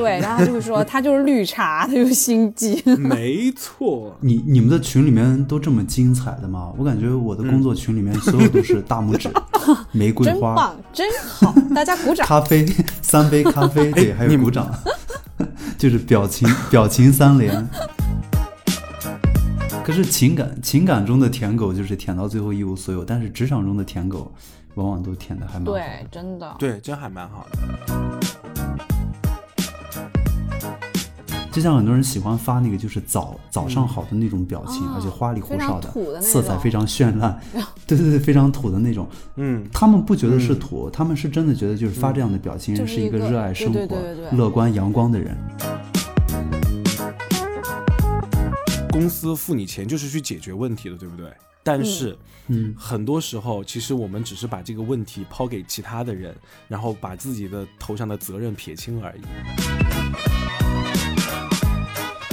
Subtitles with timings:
[0.00, 2.82] 对，然后他就会说他就是绿茶，他就是心机。
[2.98, 6.72] 没错，你你们的群里面都这么精彩的吗？
[6.76, 9.28] 我感觉我的工作群里面所有都是大拇指、
[9.92, 12.26] 玫瑰花、 真棒，真好，大家鼓掌。
[12.26, 12.66] 咖啡，
[13.02, 14.68] 三杯咖啡，对，还有鼓掌，
[15.76, 17.68] 就是表情表情三连。
[19.82, 24.32] 可是情感情感中的舔狗就是舔到最后一无所有，但是职场中的舔狗
[24.74, 25.78] 往往都舔的还蛮好的。
[25.78, 26.56] 对，真的。
[26.58, 28.59] 对，真还蛮好的。
[31.52, 37.40] 就像很多人喜欢发那个就是早早上好的那种表情，哦而且花里胡哨的色彩非常绚烂，
[37.86, 39.08] 对对对，非常土的那种。
[39.36, 45.36] 嗯，他们不觉得是土，他们是真的觉得就是发这样的表情是一个是一个热爱生活、对对对对对乐观阳光的人。
[48.92, 51.32] 公司付你钱就是去解决问题的，对不对？
[51.62, 52.16] 但是，
[52.48, 56.34] 嗯，很多时候其实我们只是把这个问题抛给其他的人，
[56.68, 59.20] 然后把自己的头上的责任撇清而已。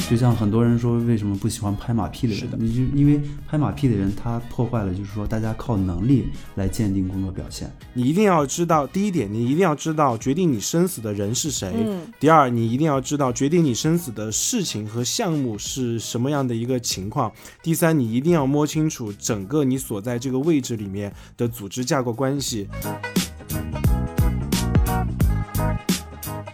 [0.09, 7.69] 就像很多人说为什么不喜欢拍马屁的人，你就因为拍马屁的人他破坏了就是说大家靠能力来鉴定工作表现。
[7.93, 11.73] 你一定要知道，第一点，你一定要知道决定你生死的人是谁。
[11.75, 17.29] 嗯第二，你一定要知道决定你生死的事情和项目是什么样的一个情况。
[17.61, 22.69] 第三，你一定要摸清楚整个你所在这个位置里面的组织架构关系。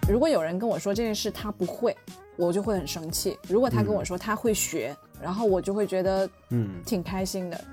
[0.10, 1.96] 如果有人跟我说这件事他不会，
[2.36, 7.66] 我就会很生气；如果他跟我说他会学，然后我就会觉得嗯，挺开心的。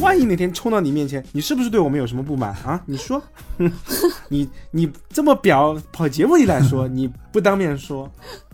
[0.00, 2.54] 万一哪天冲到你面前，你是不是对我们有什么不满？
[2.62, 2.80] 啊？
[2.84, 3.20] 你说，
[4.28, 8.08] 你你这么表，跑节目里来说， 你不当面说，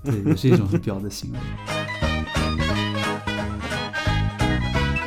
[0.04, 1.38] 对，也是一种很表的行为。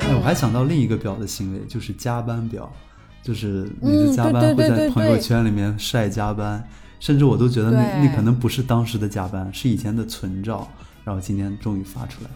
[0.02, 2.72] 哎，我还想到另一个表的行为，就是加班表，
[3.26, 6.64] 就是你的嗯加班会在朋友圈里面晒加班，
[7.00, 10.70] 甚至我都觉得那那可能不是当时的加班，是以前的存照，
[11.04, 12.36] 然后今天终于发出来了。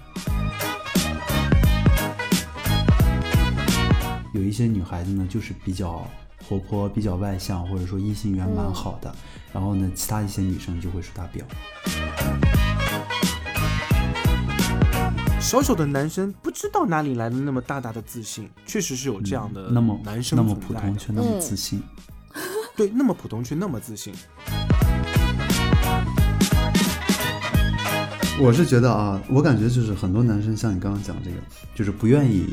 [4.33, 6.03] 有一些女孩子呢，就是比较
[6.47, 9.13] 活泼、比较外向，或者说异性缘蛮好的，
[9.53, 11.43] 然后呢，其他一些女生就会说她婊。
[15.39, 21.81] 小小的男生不知道哪里来的那么大大的自信，确实是有这样的那么男生那么普通却那么嗯自信。
[22.75, 24.13] 对，那么普通却那么自信。
[28.39, 31.37] 我是觉得啊，我感觉就是很多男生像你刚刚讲这个，
[31.73, 32.45] 就是不愿意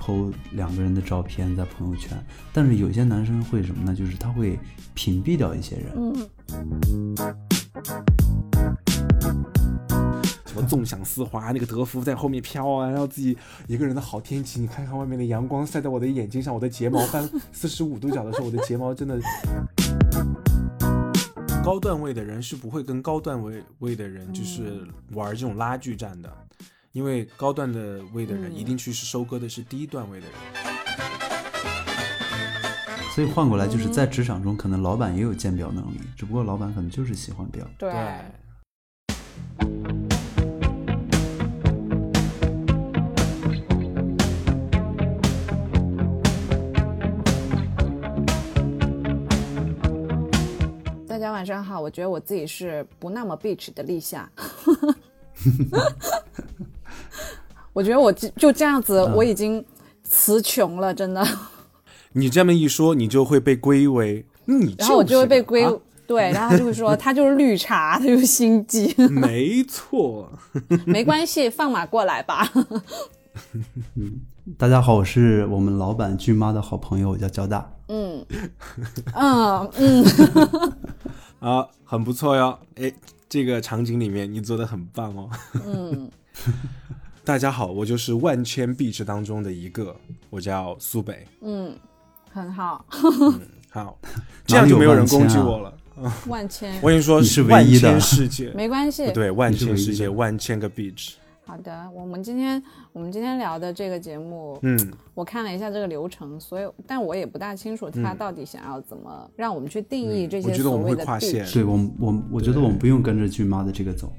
[0.00, 2.10] 剖两个人的照片在朋友圈，
[2.52, 3.94] 但是有些男生会什么呢？
[3.94, 4.58] 就是他会
[4.94, 5.92] 屏蔽掉一些人。
[5.94, 6.16] 嗯，
[7.16, 8.29] 什
[10.60, 19.20] 么纵享丝滑，那个德芙在后面飘啊，然后自己一个人的好天气，你看看外面的阳光晒在我的眼睛上，我的睫毛翻四十五度角的时候，我的睫毛真的。
[21.62, 24.82] 高段位的人是不会跟高段位位的人就是
[25.12, 26.32] 玩这种拉锯战的，
[26.92, 30.34] 因为高段的位的人嗯一定去是收割的是低段位的人。
[33.14, 37.64] 所以换过来就是在职场中，可能老板也有鉴表能力，只不过老板可能就是喜欢表。
[37.78, 37.92] 对。
[51.40, 54.30] 晚上好，我觉得我自己是不那么 bitch 的立夏。
[57.72, 59.64] 我觉得我就就这样子，我已经
[60.02, 61.26] 词穷了，真的。
[62.12, 65.72] 你这么一说，你就会被归为你，然后我就会被归、啊
[66.06, 68.94] 对，然后他就会说 他就是绿茶，他就是心机。
[69.08, 70.30] 没错，
[70.84, 72.46] 没关系，放马过来吧。
[74.58, 77.72] 大家好，我是我们老板俊妈的好朋友，我叫交大。
[77.88, 78.24] 嗯
[79.14, 80.04] 嗯嗯，
[81.40, 82.58] 啊，很不错哟。
[82.76, 82.92] 哎，
[83.28, 85.30] 这个场景里面你做的很棒哦。
[85.64, 86.10] 嗯，
[87.24, 89.96] 大家好，我就是万千壁纸当中的一个，
[90.28, 91.26] 我叫苏北。
[91.40, 91.74] 嗯，
[92.30, 92.84] 很好，
[93.70, 93.98] 好，
[94.46, 95.74] 这样就没有人攻击我了。
[96.28, 99.10] 万千我跟你说，是唯万一的千世界，没关系。
[99.12, 101.14] 对，万千世界，万千个 beach。
[101.50, 102.62] 好的，我们今天
[102.92, 104.78] 我们今天聊的这个节目，嗯，
[105.14, 114.12] 我看了一下这个流程，所以但我也不大清楚他到底想要怎么让我们去定义这些嗯我觉得我们所谓的会跨线对我们，我我觉得我们不用跟着俊妈的这个走。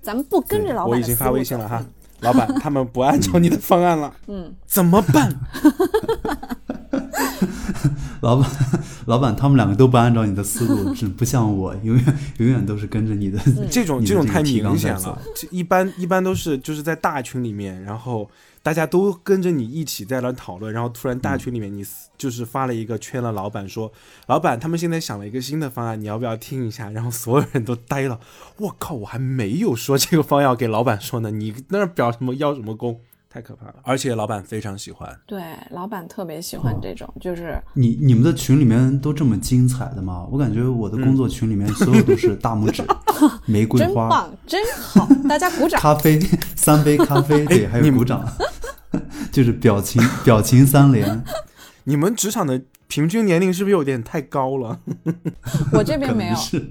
[0.00, 1.84] 咱们不跟着老板我已经发微信了哈，
[2.20, 5.30] 老板，他们不按照你的方案了，嗯，怎么办？
[8.20, 8.50] 老板，
[9.06, 13.38] 老板，他们两个都不按照你的思路， 只不像我，永远永远都是跟着你的。
[13.70, 18.28] 这种这种太明显了，这一般一般都是就是在大群里面，然后
[18.62, 21.84] 大家都跟着你一起在那讨论，然后突然大群里面你
[22.16, 23.92] 就是发了一个圈了老板说，
[24.26, 26.90] 老板他们现在想了一个新的方案，你要不要听一下？
[26.90, 28.18] 然后所有人都呆了，
[28.58, 33.00] 我靠，我还没有说这个方案要给老板说呢，你那儿表什么邀什么功？
[33.38, 35.08] 太可怕了，而且老板非常喜欢。
[35.24, 35.40] 对，
[35.70, 40.26] 老板特别喜欢这种，就是你你们的群里面都这么精彩的吗？
[40.28, 42.82] 我感觉我的工作群里面所有都是大拇指、
[43.46, 45.80] 玫瑰花、真棒，真好，大家鼓掌。
[45.80, 46.18] 咖啡，
[46.56, 48.26] 三杯咖啡，对，还有鼓掌，
[49.30, 51.22] 就是表情表情三连。
[51.84, 54.80] 你们职场的平均年龄是不是有点太高了？
[55.72, 56.68] 我这边没有，是，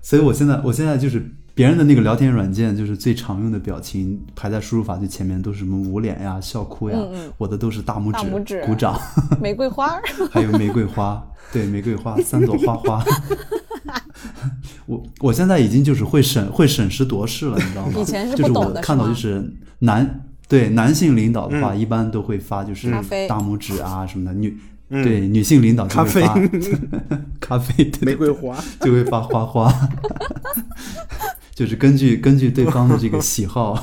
[0.00, 6.96] 所以我现在我现在就是别人的那个聊天软件，就是最常用的表情排在输入法最前面，都是什么捂脸呀、笑哭呀，
[7.36, 8.98] 我的都是大拇指、大拇指鼓掌，
[9.38, 10.00] 玫瑰花。
[10.32, 11.22] 还有玫瑰花，
[11.52, 13.04] 对，玫瑰花 三朵花花。
[14.86, 17.92] 我我现在已经就是会审会审时度势了，你知道吗？
[18.00, 22.90] 以前是就是不懂的我看到就是男对男性领导的话，一般都会发就是
[23.28, 24.56] 大拇指啊什么的，女
[24.88, 25.04] 嗯。
[25.04, 26.26] 对女性领导就咖啡。
[26.26, 29.70] 会发咖啡， 对玫瑰花，就会发花花，
[31.60, 33.78] 就是根据根据对方的这个 喜好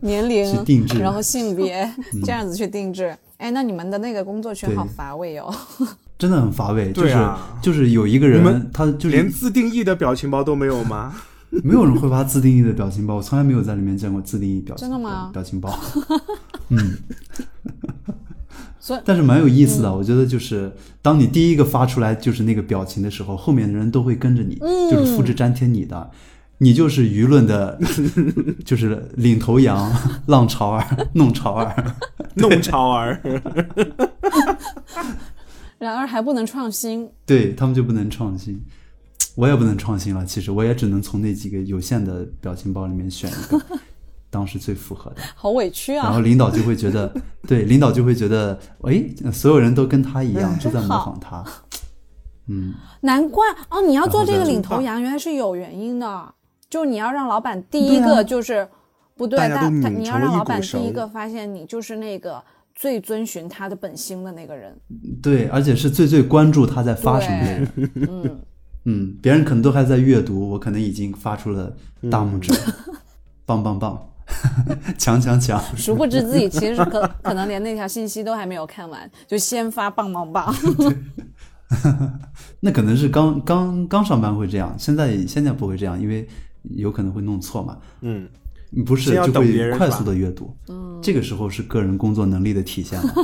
[0.00, 1.88] 年龄去定制嗯然后性别
[2.24, 3.16] 这样子去定制。
[3.36, 5.54] 哎，那你们的那个工作群好乏味哦。
[6.18, 6.90] 真的很乏味。
[6.90, 11.14] 就是对啊就是有一个人，他就是连自定义的表情包都没有吗？
[11.62, 15.78] 没有人会发自定义的表情包，我从来没有在里面见过自定义表情真的吗表情包，
[16.70, 16.98] 嗯，
[18.80, 19.94] 所以但是蛮有意思的。
[19.94, 24.56] 我觉得就是当你第一个发出来就是那个表情的时候，后面的人都会跟着你，
[24.90, 26.10] 就是复制粘贴你的。
[26.58, 27.78] 你就是舆论的，
[28.64, 29.92] 就是领头羊、
[30.26, 31.94] 浪潮儿、 弄潮儿，
[32.34, 33.20] 弄潮儿，
[35.78, 38.58] 然而还不能创新，对他们就不能创新，
[39.34, 40.24] 我也不能创新了。
[40.24, 43.60] 其实我也只能从那几个有限的表情包里面选一个，
[44.30, 45.16] 当时最符合的。
[45.34, 46.22] 好委屈啊然后啊！
[46.22, 47.14] 领导就会觉得，
[47.46, 51.44] 对，领导就会觉得，哎，所有人都跟他一样，都在模仿他。
[52.48, 56.34] 嗯，难怪哦，你要做这个领头羊，原来是有原因的。
[56.68, 58.66] 就你要让老板第一个就是、
[59.16, 62.42] 不对，但他你要让老板第一个发现你就是那个
[62.74, 64.76] 最遵循他的本心的那个人。
[65.22, 67.72] 对，而且是最最关注他在发什么的人。
[67.94, 68.40] 嗯，
[68.84, 71.74] 嗯，别人可能都还在阅读，我可能已经发出了
[72.10, 72.52] 大拇指，
[73.44, 74.08] 棒棒棒，
[74.98, 75.60] 强强强。
[75.76, 80.54] 殊不知自己其实可可能连那条信息都还没有看完，就先发棒棒棒。
[82.60, 86.28] 那可能是刚刚刚上班会这样，现在现在不会这样，因为
[86.70, 87.76] 有可能会弄错嘛。
[88.00, 88.28] 嗯，
[88.84, 93.14] 不是就会快速的阅读，嗯，这个时候是个人工作能力的体现了。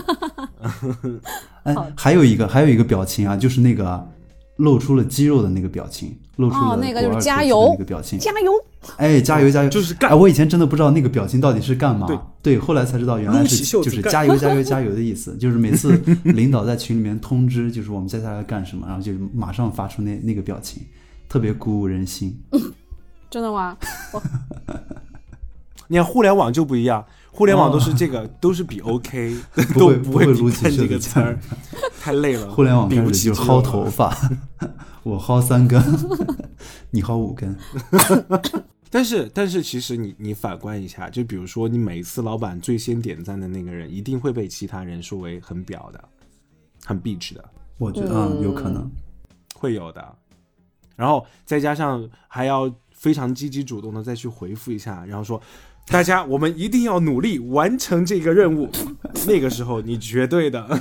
[1.64, 4.08] 哎，还有一个还有一个表情啊，就是那个
[4.56, 8.52] 露出了肌肉的那个表情，露出了哦那个就是加油那个表情，加油！
[8.96, 9.68] 哎，加油加油！
[9.68, 12.08] 就是干哎，我以前真的不知道那个表情到底是干嘛。
[12.42, 20.82] 对后来才知道原来是就是加油加油 加油的意思，就是每次领导在群里面通知，就是我们接下来要干什么，然后就马上发出那那个表情，
[21.28, 22.36] 特别鼓舞人心。
[23.32, 23.74] 真的吗？
[25.88, 29.34] 你看互联网就不一样，互联网都是这个， 都是比 OK，
[29.74, 31.38] 都不会会撸起袖比干这个词儿，
[31.98, 32.50] 太累了。
[32.52, 34.14] 互联网比开始就不起薅头发，
[35.02, 35.82] 我薅三根，
[36.90, 37.56] 你薅五根。
[38.90, 46.04] 但是，但是，其实你你反观一下，就比如说，你每次老板最先点赞的那个人，一定会被其他人说为很表的、
[46.84, 47.42] 很 bitch 的，
[47.78, 48.90] 我觉得嗯，有可能。
[49.54, 50.14] 会有的。
[50.94, 52.70] 然后再加上还要
[53.02, 55.42] 非常积极主动的再去回复一下，然后说，
[55.88, 58.70] 大家我们一定要努力完成这个任务。
[59.26, 60.80] 那个时候你绝对的，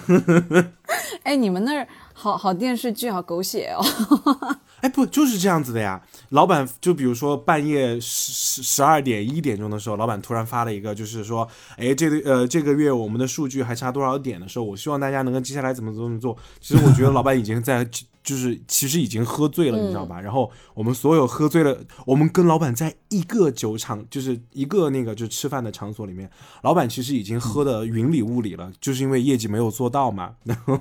[1.23, 3.83] 哎，你们那儿好好电视剧，好狗血哦。
[4.81, 5.99] 哎，不就是这样子的呀？
[6.29, 16.37] 老板就比如说半夜十十十二点一点钟的时候，老板突然发了一个，就是说，哎，这个呃这个月我们的数据还差多少点的时候，我希望大家能够接下来怎么怎么做。
[16.59, 17.87] 其实我觉得老板已经在
[18.23, 20.19] 就是其实已经喝醉了，你知道吧？
[20.21, 26.29] 然后我们所有喝醉了，我们跟老板在一个酒场，就是一个那个就是吃饭的场所里面，
[26.63, 30.79] 老板其实已经喝的云里雾里了，就是因为业绩没有做到嘛， 然后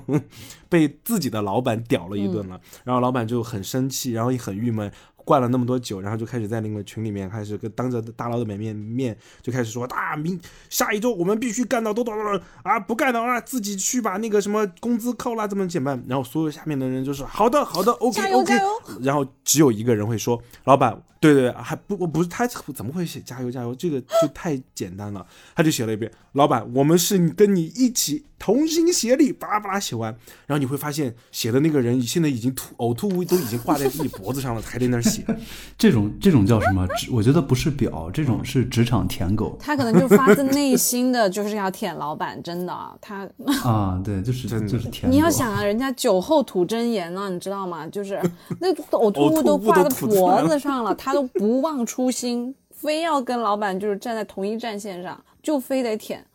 [0.69, 4.91] 被自己的老板屌了一顿了，然后老板就很生气，然后也很郁闷。
[5.25, 16.03] 灌了那么多酒，然后就开始在那个群里面开始跟当着大佬的面面面就开始说啊，明下一周我们必须干到多少多少啊，不干的话自己去把那个什么工资扣了，怎么减半？
[16.07, 18.53] 然后所有下面的人就是好的好的，OK OK，
[19.01, 23.75] 然后只有一个人会说，老板，对对，还不我不是他怎么会写加油加油？
[23.75, 25.23] 这个就太简单了，
[25.55, 30.11] 他就写了一遍，老板，我们是跟你一起同心协力，巴拉巴拉写完，
[30.47, 35.23] 然后你会发现写的那个人现在已经吐呕吐物都已经挂在自己脖子上了，还在那儿写。
[35.77, 36.87] 这种这种叫什么？
[37.11, 43.29] 我觉得不是表，这种是职场舔狗他可能就发自内心的就是要舔老板，真的，他
[43.63, 45.11] 啊，对，就是真的就是舔。
[45.11, 47.85] 你要想啊，人家酒后吐真言了，你知道吗？
[47.85, 48.19] 就是
[48.59, 56.25] 那呕吐物都挂在脖子上了，他都不忘初心，非要跟老板就是站在同一战线上，就非得舔。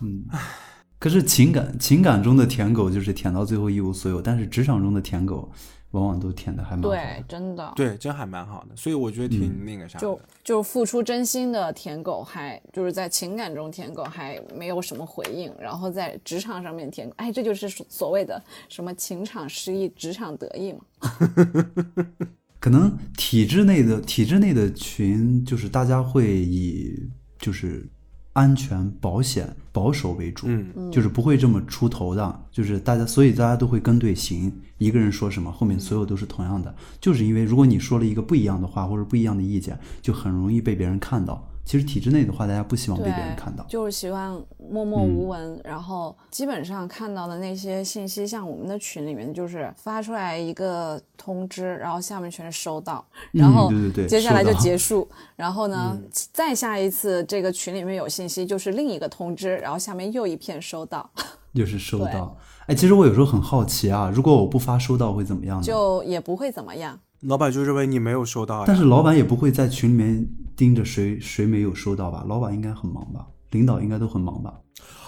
[0.00, 0.24] 嗯
[0.98, 5.50] 可是情感情感中的舔狗就是舔到最后一无所有，但是职场中的舔狗
[5.90, 7.72] 往往都舔的还蛮好对。，真的。
[7.76, 10.00] 对，真还蛮好的，所以我觉得挺那个啥的。
[10.00, 20.80] 就就付出真心的舔狗还，就是在情感中舔狗还没有什么回应，然后在职场上面舔狗，哎，这就是所所谓的什么情场失意，职场得意嘛。
[22.64, 26.98] 可能体制内的体制内的群，就是大家会以
[27.38, 27.86] 就是
[28.32, 41.46] 安全、保险、保守为主，嗯就是不会这么出头的，就是大家，所以大家都会跟队形，一个人说什么，后面所有都是同样的，就是因为如果你说了一个不一样的话或者不一样的意见，就很容易被别人看到。
[41.64, 43.64] 其实体制内的话，大家不希望被别人看到，。
[43.66, 44.40] 就是希望
[44.70, 55.98] 默默无闻，然后基本上看到的那些信息，像我们的群里面，就是发出来一个通知，然后下面全是收到，然后对对对接下来就结束，然后呢，
[56.32, 61.08] 再下一次这个群里面有信息，就是另一个通知，然后下面又一片收到，
[61.54, 62.36] 就是收到。
[62.66, 65.62] 哎，其实我有时候很好奇啊，如果我不发收到会怎么样呢？
[65.62, 66.98] 就也不会怎么样。
[67.20, 72.24] 老板就认为你没有收到呀，但是老板也不会在群里面盯着谁谁没有收到吧？
[72.26, 73.26] 老板应该很忙吧？
[73.50, 74.54] 领导应该都很忙吧？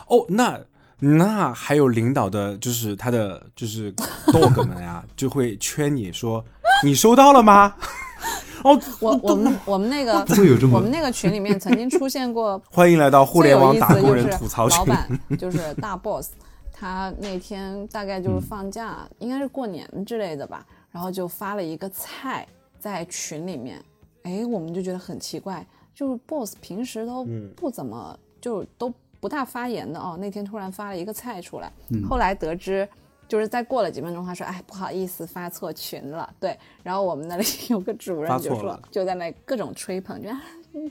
[0.08, 0.60] 哦，那
[0.98, 3.92] 那还有领导的，就是他的就是
[4.26, 6.44] dog 们呀， 就会圈你说
[6.84, 7.74] 你收到了吗？
[8.64, 14.94] 哦，我我们我们那个不会有这么我们那个群里面曾经出现过 欢迎来到互联网打工人吐槽群老群。
[14.94, 16.30] 板就是大 boss，
[16.72, 22.46] 他那天大概就是放假，应该是过年之类的吧，然后就发了一个菜
[22.80, 23.80] 在群里面，
[24.26, 25.64] 哎，我们就觉得很奇怪，
[25.94, 31.72] 就是 boss 平时都不怎么、就都不大发言的哦，那天突然发了一个菜出来，
[32.08, 32.88] 后来得知。
[33.28, 40.40] 就是再过了几分钟，他说：“哎，不好意思，发错群了。”对，然后我们那里 有个主任就说就在那各种吹捧，就啊，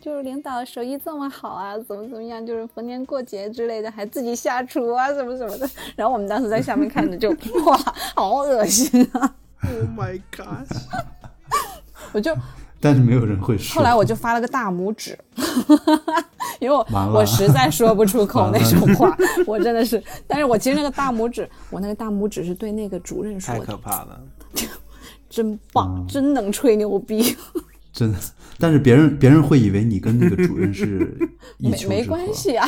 [0.01, 5.69] 就是领导手艺这么好啊，怎么怎么样，就是逢年过节之类的还自己下厨啊，什么什么的。
[5.95, 7.29] 然后我们当时在下面看着就
[7.67, 7.77] 哇，
[8.13, 10.67] 好恶心啊！Oh my god！
[12.11, 12.35] 我就
[12.79, 13.75] 但是没有人会说。
[13.75, 15.17] 后来我就发了个大拇指，
[16.59, 19.15] 因为我我实在说不出口那种话，
[19.47, 20.01] 我真的是。
[20.27, 24.21] 但是我其实那个大拇指，我那个大拇指是对那个主任说的太，可怕了。
[25.29, 27.35] 真棒，真能吹牛逼。
[27.91, 28.17] 真的，
[28.59, 31.17] 但是别人别人会以为你跟那个主任是
[31.57, 32.05] 一没没。
[32.05, 32.67] 关系啊，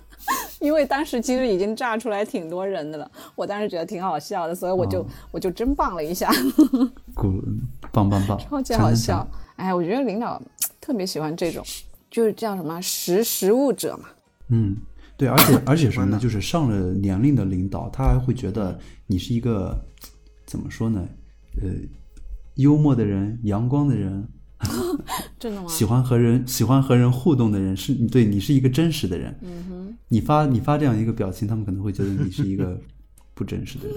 [0.60, 6.30] 因为当时其实已经炸出来挺多人的了，我当时觉得挺好笑的，所以我就、哦我就真棒了一下，
[7.14, 7.42] 鼓
[7.98, 9.28] 棒棒棒， 超级好笑强。
[9.56, 10.40] 哎，我觉得领导
[10.80, 11.64] 特别喜欢这种，
[12.10, 14.08] 就是叫什么识时务者嘛。
[14.50, 14.76] 嗯，
[15.16, 16.18] 对，而且 而且什么呢？
[16.20, 19.76] 就是上了年龄的领导，他还会觉得你是一个
[20.46, 21.06] 怎么说呢？
[21.60, 21.68] 呃，
[22.54, 24.28] 幽默的人，阳光的人，
[25.38, 25.68] 真的吗？
[25.68, 29.36] 喜欢和人喜欢和人互动的人，是你对你是一个真实的人。
[29.42, 32.80] 嗯哼，你发你发这样一个表情，他们可能会觉得你是一个
[33.34, 33.96] 不真实的人。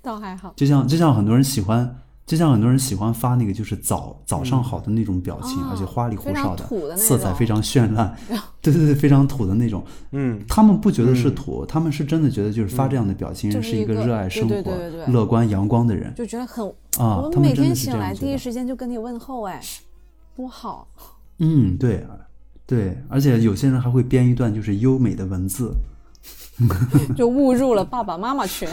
[0.00, 0.52] 倒还好。
[0.56, 8.16] 就像就像很多人喜欢，就像很多人喜欢发那个就是早早上好的那种表情，哦而且花里胡非常哨土的色彩非常绚烂，
[8.62, 9.84] 对对对，非常土的那种。
[10.12, 16.66] 嗯，他们不觉得是土，他们是真的觉得就是发这样的表情人是一个热爱生活、对对对对对乐观阳光的人就觉得很，
[16.98, 17.28] 啊我。
[17.28, 18.14] 每他们真的是天醒来。
[18.14, 19.60] 第一时间就跟你问候，哎，
[20.34, 20.88] 多好。
[21.38, 22.06] 嗯，对
[22.66, 25.74] 对，而且有些人还会编一段就是优美的文字。
[27.16, 28.68] 就误入了爸爸妈妈群，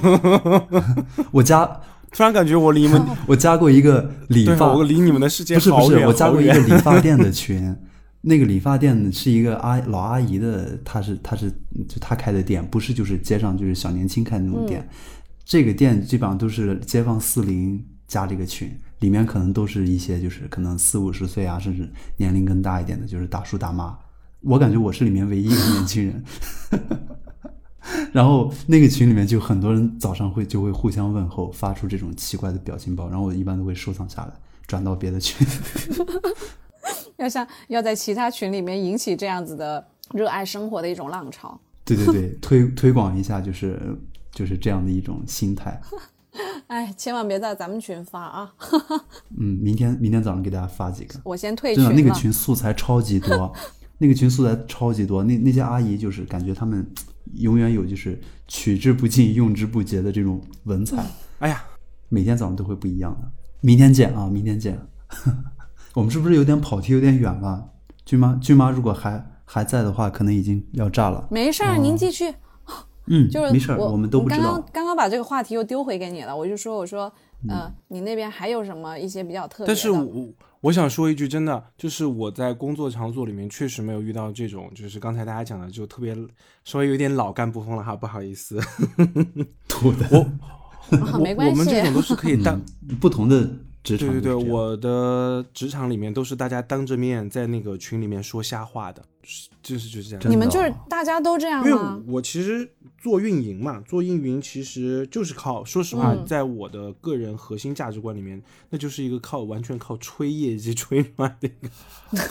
[1.30, 1.78] 我加
[2.12, 7.74] 突然感觉我离你们， 我加过一个理，发，我离你们的世界不是不是，我加过一个理发店的群，
[8.22, 11.50] 那个理发店是一个阿老阿姨的，她是她是
[11.88, 14.86] 就她开的店，不是就是街上就是小年轻开的那种店。
[15.44, 23.96] 这个店基本上都是街坊四邻加这个群，里面可能都是一些就是可能四五十岁啊，甚至年龄更大一点的，就是大叔大妈。
[24.42, 26.24] 我感觉我是里面唯一一个年轻人。
[28.12, 34.32] 然后那个群里面就很多人早上会就会互相问候，发出这种奇怪的表情包，然后我一般都会收藏下来，
[34.66, 35.46] 转到别的群。
[37.16, 41.58] 要像要在其他群里面引起这样子的热爱生活的一种浪潮。
[41.84, 43.78] 对对对，推推广一下，就是
[44.32, 45.80] 就是这样的一种心态。
[46.68, 48.54] 哎，千万别在咱们群发啊！
[49.36, 52.02] 嗯，明天明天早上给大家发几个，我先退真的群了。
[52.02, 53.52] 那个群素材超级多，
[53.98, 56.86] 那个群素材超级多，那那些阿姨就是感觉他们
[57.34, 61.04] 永远有就是取之不尽、用之不竭的这种文采。
[61.38, 61.64] 哎呀，
[62.08, 63.30] 每天早上都会不一样的。
[63.60, 64.78] 明天见啊，明天见。
[65.94, 67.70] 我们是不是有点跑题，有点远了？
[68.04, 71.26] 君妈，君妈如果还还在的话，可能已经要炸了。
[71.30, 72.32] 没事儿，您继续。
[73.06, 74.68] 嗯，就 是没事儿，我们都不知刚刚道。
[74.72, 77.12] 刚刚把这个话题又丢回给你了，我就说我说，
[77.48, 79.66] 呃，你那边还有什么一些比较特别的？
[79.66, 80.28] 但是我
[80.60, 86.14] 我想说一句，真的，就是我在工作场所里面确实没有遇到这种，就是刚才大家讲的，就特别
[86.64, 88.60] 稍微有点老干部风了哈，不好意思。
[89.66, 92.60] 土的，我啊没关系我们这种都是可以 当。
[93.00, 93.48] 不同的
[93.82, 99.02] 职场对对对，我的职场里面都是大家当着面在那个群里面说瞎话的，
[99.62, 100.30] 就是就是这样。
[100.30, 101.78] 你们就是哦大家都这样因为？
[102.06, 111.70] 我其实做运营嘛，做运营其实就是靠，说实话，嗯在我的个人核心价值观里面，那就是一个靠完全靠吹业绩吹出来的一个。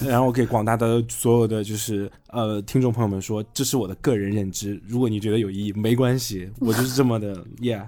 [0.08, 7.88] 然后我给广大的所有的就是呃听众朋友们说，这是我的个人认知，如果你觉得有意义，没关系，我就是这么的，yeah。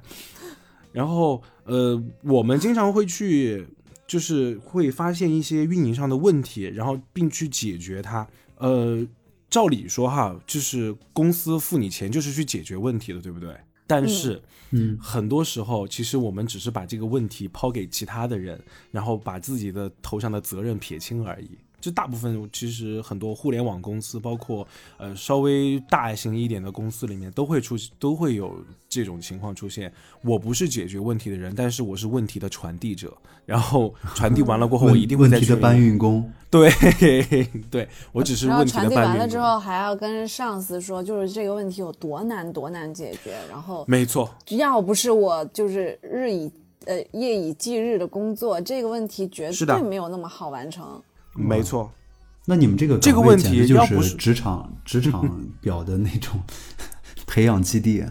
[0.92, 3.66] 然后呃，我们经常会去，
[4.06, 8.28] 就是会发现一些运营上的问题，然后并去解决它。
[8.58, 9.08] 呃，
[9.50, 13.56] 照理说哈，就是公司付你钱就是去解决问题的，对不对？
[13.88, 18.62] 但是，嗯，很多时候其实我们只是把这个问题抛给其他的人，
[18.92, 21.52] 然后把自己的头上的责任撇清而已。
[21.82, 24.66] 这大部分其实很多互联网公司，包括
[24.98, 28.56] 呃稍微大型一点的公司里面，都会出都会有
[28.88, 29.92] 这种情况出现。
[30.24, 33.12] 我不是解决问题的人，但是我是问题的传递者。
[33.44, 36.32] 然后传递完了过后， 我一定会问题的搬运工。
[36.50, 36.70] 对
[37.72, 39.20] 对，我只是然后问题传递的搬运工。
[39.20, 43.36] 完了之后，还要跟上司说，就是这个问题有多难多难解决。
[43.50, 46.50] 然后没错，要不是我就是日以
[46.86, 51.02] 呃夜以继日的工作，这个问题绝对没有那么好完成。
[51.34, 51.92] 没错。
[52.46, 56.42] 那你们这个这个岗位问题简直就是职场 职场表的那种
[57.28, 58.04] 培养基地。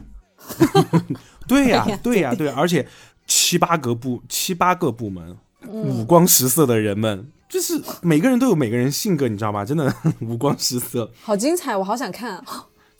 [1.46, 2.86] 对呀、对呀对而且
[3.26, 9.64] 七八个部七八个部门，嗯五光十色的人们，就是每个人都有每个人性格，你知道吗？
[9.64, 11.10] 真的五光十色。
[11.22, 12.42] 好精彩，我好想看。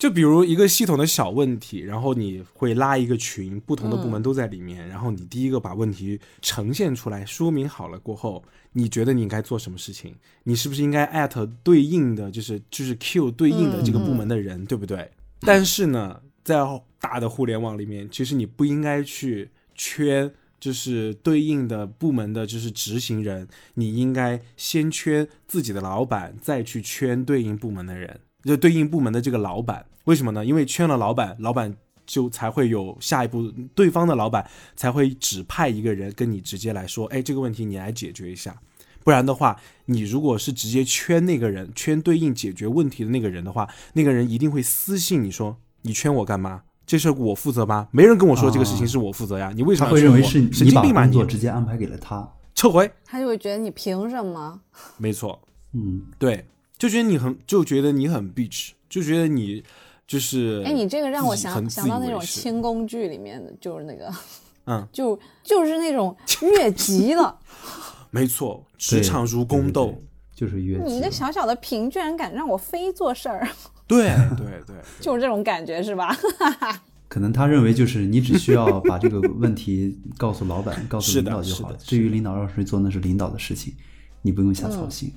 [0.01, 10.15] 就比如一个系统的小问题，然后你会拉一个群，不同的部门都在里面，然后你第一个把问题呈现出来，说明好了过后，你觉得你应该做什么事情？
[10.41, 15.07] 你是不是应该艾特对应的，就是就是 Q 对应的这个部门的人，对不对？
[15.41, 16.57] 但是呢，在
[16.99, 20.33] 大的互联网里面，其实你不应该去圈。
[20.59, 29.83] 就是对应的部门的，就是执行人，你应该先圈自己的老板，再去圈对应部门的人，就对应部门的这个老板。
[30.05, 30.45] 为什么呢？
[30.45, 38.55] 因为圈了老板，老板就才会有下一步，对方的老板才会指派一个人跟你直接来说，哎，这个问题你来解决一下。
[39.03, 46.63] 不然的话，你如果是直接圈那个人，圈对应解决问题的那个人的话，那个人一定会私信你说，你圈我干嘛？
[46.85, 47.87] 这事我负责吗？
[47.91, 50.13] 没人跟我说这个事情是我负责呀，你为什么要圈我？
[50.13, 51.25] 会认为是神你把经病吧你工作？
[51.25, 52.29] 直接安排给了他。
[52.53, 52.91] 撤回。
[53.05, 54.59] 他就会觉得你凭什么？
[54.97, 55.41] 没错，
[55.73, 56.45] 嗯，对，
[56.77, 59.63] 就觉得你很，就觉得你很 bitch，就觉得你
[60.11, 64.13] 就是，哎，你这个让我想想到那种轻宫剧里面的，就是那个，
[64.65, 67.39] 嗯， 就就是那种越级了。
[68.11, 69.95] 没错，职场如宫斗，
[70.35, 73.47] 就是越你一个小小的屏，居然敢让我非做事儿，
[73.87, 76.13] 对对对，就是这种感觉是吧？
[77.07, 81.77] 可能他认为就是你只需要把这个问题告诉老板、告诉领导就好了。
[81.77, 83.73] 至于领导让谁做，那是领导的事情，
[84.21, 85.13] 你不用瞎操心。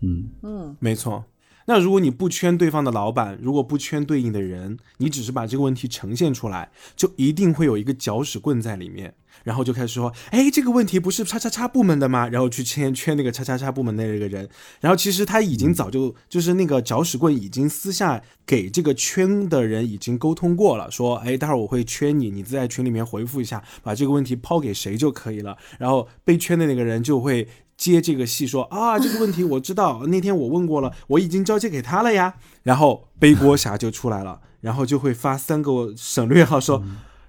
[0.00, 1.24] 嗯嗯，没错。
[1.66, 12.28] 那如果你不圈对方的老板，如果不圈对应的人，你只是把这个问题呈现出来，就一定会有一个搅屎棍在里面，然后就开始说，哎，这个问题不是叉叉叉部门的吗？
[12.28, 14.48] 然后去圈圈那个叉叉叉部门的那个人，
[14.80, 25.56] 然后其实他已经早就就是那个搅屎棍已经私下给这个圈的人已经沟通过了，说，哎，待会儿我会圈你，你在群里面回复一下，把这个问题抛给谁就可以了。
[25.78, 32.34] 然后被圈的那个人就会接这个戏说啊， 这个问题我知道，那天我问过了，我已经交接给他了呀。
[32.62, 36.82] 然后背锅侠就出来了，然后就会发三个省略号说，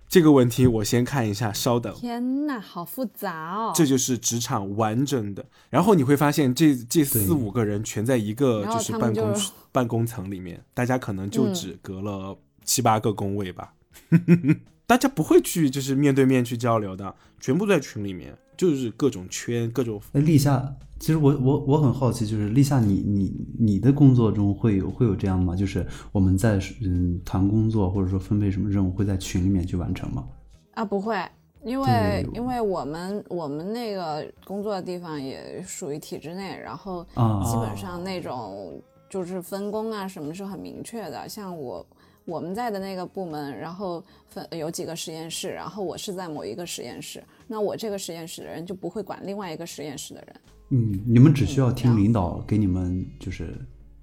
[0.08, 1.94] 这个问题我先看一下，稍等。
[1.96, 3.74] 天呐，好复杂哦！
[3.76, 5.46] 这就是职场完整的。
[5.70, 13.74] 然后你会发现这，这四五个人全在一个就是办公室办公层里面，大家可能就嗯只隔了七八个工位吧。
[14.88, 20.02] 大家不会去就是面对面去交流的，全部在群里面，就是各种圈各种。
[20.12, 25.56] 那立夏，其实我我我很好奇，就是立夏你，你你的工作中会有会有这样吗？
[25.56, 30.26] 就是我们在嗯谈工作或者说分配什么任务，会在群里面去完成吗？
[30.74, 31.18] 啊，不会，
[31.64, 41.28] 因为因为我们我们那个工作的地方也属于体制内，然后啊基本上那种就是分工啊什么是很明确的。
[41.30, 41.86] 像我
[42.26, 50.36] 我们在的那个部门，然后分有几个实验室，然后我是在某一个实验室，那我这个实验室的人就不会管另外一个实验室的人。
[50.70, 53.56] 嗯，你们只需要听领导给你们就是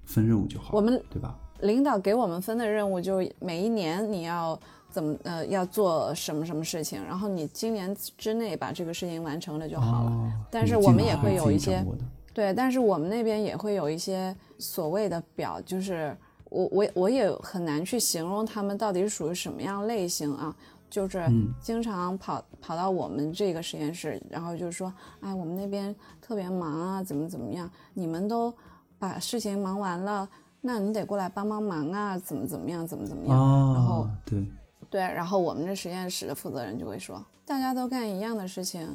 [0.05, 1.37] 分任务就好，我们对吧？
[1.59, 4.57] 领导给我们分的任务就是每一年你要
[4.89, 10.11] 怎么呃要做什么什么事情，然后你今年之内把这个事情完成了就好了。
[10.11, 11.85] 哦但是我们也会有一些
[12.33, 16.15] 对，但是我们那边也会有一些所谓的表，就是
[16.53, 20.55] 我我我也很难去形容他们到底是属于什么样类型啊。
[20.89, 28.53] 就是嗯经常跑、跑到我们这个实验室，然后就说，哎，我们那边特别忙啊，怎么怎么样，你们都
[28.99, 30.29] 把事情忙完了，
[30.61, 33.35] 那你得过来帮帮忙啊，怎么怎么样，怎么怎么样。
[33.73, 34.45] 然后哦，对，
[34.91, 38.87] 对，然后我们这实验室的负责人就会说，大家都干一样的事情，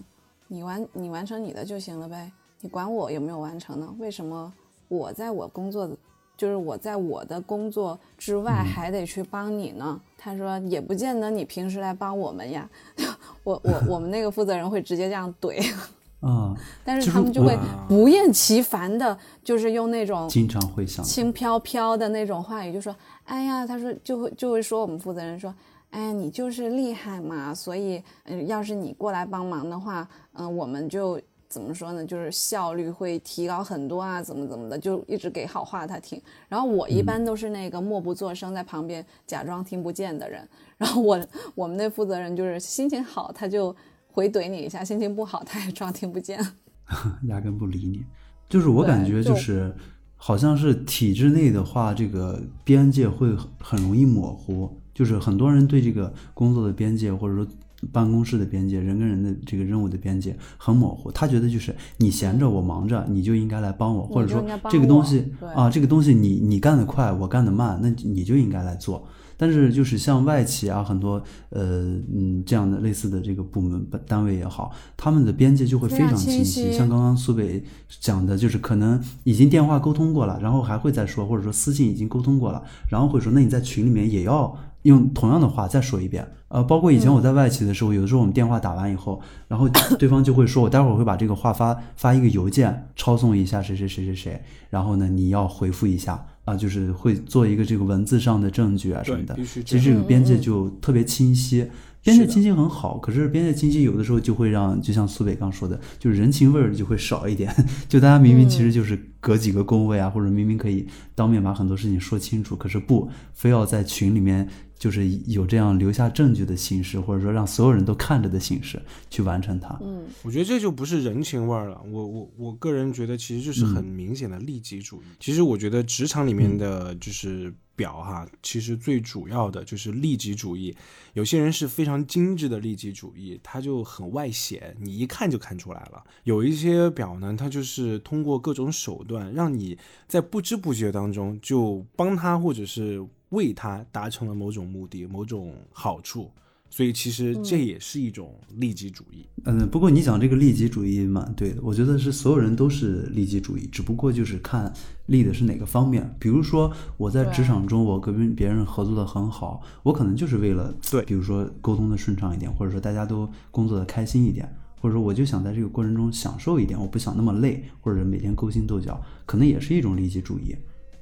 [0.47, 3.93] 你完你完成你的就行了呗，你管我有没有完成呢？
[3.99, 4.53] 为什么
[4.87, 5.97] 我在我工作的，
[6.39, 10.01] 就是我在我的工作之外还得去帮你呢？
[10.17, 12.69] 他说也不见得你平时来帮我们呀，
[13.45, 15.61] 我我我们那个负责人会直接这样怼，
[16.21, 22.95] 啊，但是他们就会不厌其烦的，就是用那种经常会想轻飘飘的那种话语，就说
[23.27, 25.53] ：“哎呀，他说就会就会说我们负责人说，
[25.91, 36.21] 哎呀，你就是厉害嘛，所以，嗯、要是你过来帮忙的话，嗯、我们就怎么说呢，就是效率会提高很多啊，怎么怎么的，就一直给好话他听。
[36.49, 40.47] 然后我一般都是那个默不作声，在旁边假装听不见的人。
[40.77, 41.19] 然后我
[41.55, 43.75] 我们那负责人就是心情好，他就
[44.13, 46.39] 回怼你一下；心情不好，他也装听不见。
[47.29, 48.05] 压根不理你。
[48.49, 49.75] 就是我感觉就是，
[50.17, 54.71] 好像是体制内的话，这个边界会很很容易模糊。
[54.95, 57.47] 就是很多人对这个工作的边界，或者说
[57.93, 61.11] 办公室的边界、人跟人的这个任务的边界很模糊。
[61.13, 69.07] 他觉得就是你闲着，我忙着，你就应该来帮我，或者说这个东西啊，这个东西你你干得快，我干得慢，那你就应该来做。
[69.41, 77.63] 但是就是像外企啊，很多呃嗯这样的类似的这个部门单位也好，他们的边界就会非非常清晰像刚刚苏北
[78.01, 82.61] 讲的，就是可能已经电话沟通过了，然后还会再说，或者说私信已经沟通过了，
[82.91, 86.27] 然后会说，那你在群里面也要用同样的话再说一遍。
[86.49, 99.63] 呃，包括以前我在外企的时候，有的时候我们电话打完以后，然后对方就会说，我待会儿会把这个话发发一个邮件，抄送一下谁谁谁谁谁，然后呢你要回复一下啊，就是会做一个这个文字上的证据啊什么的必须。
[99.63, 101.67] 其实这个边界就特别清晰。
[102.01, 107.55] 边界清晰很好，可是边界清晰有的时候就会让，就像苏北刚说的，就是人情味儿就会少一点。
[107.89, 119.77] 就大家明明其实就是隔几个工位啊，或者明明可以当面把很多事情说清楚，可是不非要在群里面就是有这样留下证据的形式，或者说让所有人都看着的形式去完成它。
[119.83, 121.81] 嗯，我觉得这就不是人情味儿了。
[121.91, 125.07] 我我我个人觉得，其实就是嗯很明显的利己主义。
[125.19, 130.75] 其实我觉得职场里面的就是表哈，其实最主要的就是利己主义。
[131.15, 136.05] 有些人是非常精致的利己主义，他就很外显，你一看就看出来了。
[136.23, 146.31] 有一些表呢，他就是通过各种手段，让你在不知不觉当中就帮他或者是为他达成了某种目的、某种好处。
[146.71, 149.25] 所以其实这也是一种利己主义。
[149.45, 154.71] 嗯，不过你讲这个利己主义蛮对的，我觉得是所有人都是利己主义，只不过就是看
[155.07, 156.15] 利的是哪个方面。
[156.19, 170.55] 比如说我在职场中，我跟别人合作的很好，我可能就是为了对比如说沟通的顺畅一点，或者说大家都工作的开心一点，或者说我就想在这个过程中享受一点，我不想那么累，或者每天勾心斗角，可能也是一种利己主义。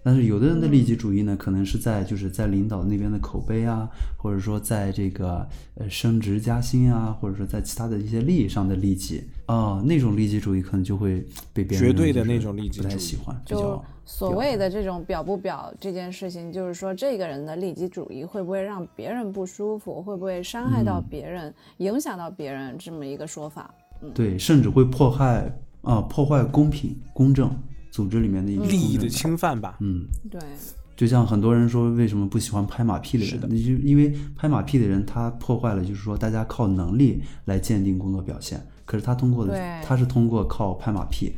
[0.06, 9.24] 但是有的人的利己主义呢，可能是在就是在领导那边的口碑啊，或者说在这个呃升职加薪啊，或者说在其他的一些利益上的利己。
[9.46, 23.74] 啊、那种利己主义可能就会被别人绝对的那种利己不太主义喜欢，比就较所谓的这种表不表这件事情，就是说这个人的利己主义会不会让别人不舒服，会不会伤害到别人，影响到别人这么一个说法。
[24.14, 27.50] 对，甚至会迫害啊、破坏公平公正
[27.96, 29.78] 组织里面的一个利益的侵犯吧。
[29.80, 30.06] 嗯。
[30.30, 30.38] 对，
[30.94, 33.40] 就像很多人说，为什么不喜欢拍马屁的人？
[33.48, 41.32] 就因为拍马屁的人，他破坏了，就是说大家靠能力来鉴定工作表现，可是他通过的，他是通过靠拍马屁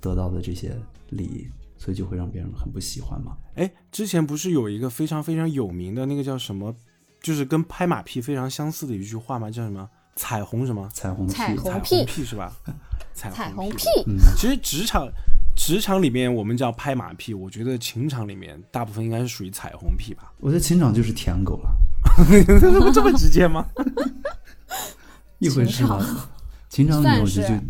[0.00, 0.76] 得到的这些
[1.10, 3.36] 利益，所以就会让别人很不喜欢嘛。
[3.56, 6.72] 哎，之前不是有一个非常非常有名的那个叫什么，
[7.20, 9.50] 就是跟拍马屁非常相似的一句话吗？
[9.50, 9.88] 叫什么？
[10.14, 10.88] 彩虹什么？
[10.94, 12.52] 彩虹屁，彩彩虹屁屁是吧？
[13.12, 15.06] 彩虹彩虹屁，嗯，其实职场
[15.66, 20.32] 职场里面我们叫拍马屁，我觉得情场里面大部分应该是属于彩虹屁吧？
[20.38, 21.70] 我觉得情场就是舔狗了，
[22.94, 23.66] 这么直接吗？
[25.40, 25.98] 一回事嘛。
[26.68, 27.64] 情场里我觉得就算是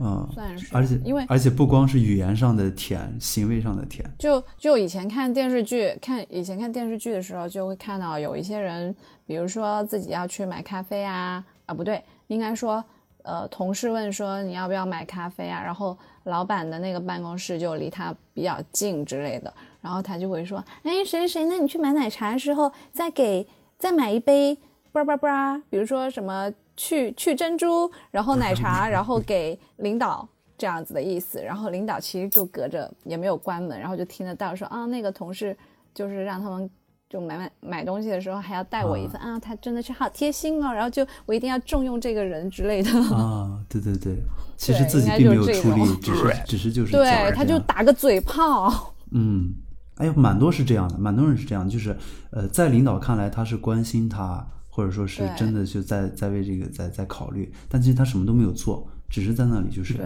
[0.00, 12.84] 嗯，算是而且因为而且不光是语言上的舔，行为上的舔，就就以前看电视剧，看以前看电视剧的时候，就会看到有一些人，比如说自己要去买咖啡啊，啊不对，应该说，
[13.22, 23.46] 呃，同事问说你要不要买咖啡啊，然后老板的那个办公室就离他比较近之类的，然后他就会说，哎，谁谁谁，那你去买奶茶的时候再给
[23.78, 24.58] 再买一杯，
[24.92, 30.28] 叭叭叭，比如说什么去去珍珠，然后奶茶，然后给领导。
[30.58, 35.56] 这样子的意思，然后领导其实就隔着也没有关门，然后就听得到说啊，那个同事
[35.94, 36.70] 就是让他们
[37.10, 42.90] 就买买买东西的时候还要带我一份啊他真的是好贴心哦，然后就我一定要重用这个人之类的。
[43.12, 44.16] 啊，对对对，
[44.56, 48.94] 其实自己并没有出力，只是只是就是对，他就打个嘴炮。
[49.10, 49.52] 嗯，
[49.96, 51.96] 哎呦，蛮多是这样的，蛮多人是这样，就是
[52.30, 59.98] 呃，在领导看来他是关心他，或者说是真的就在在为这个在在考虑，但其实他什么都没有做，只是在那里就是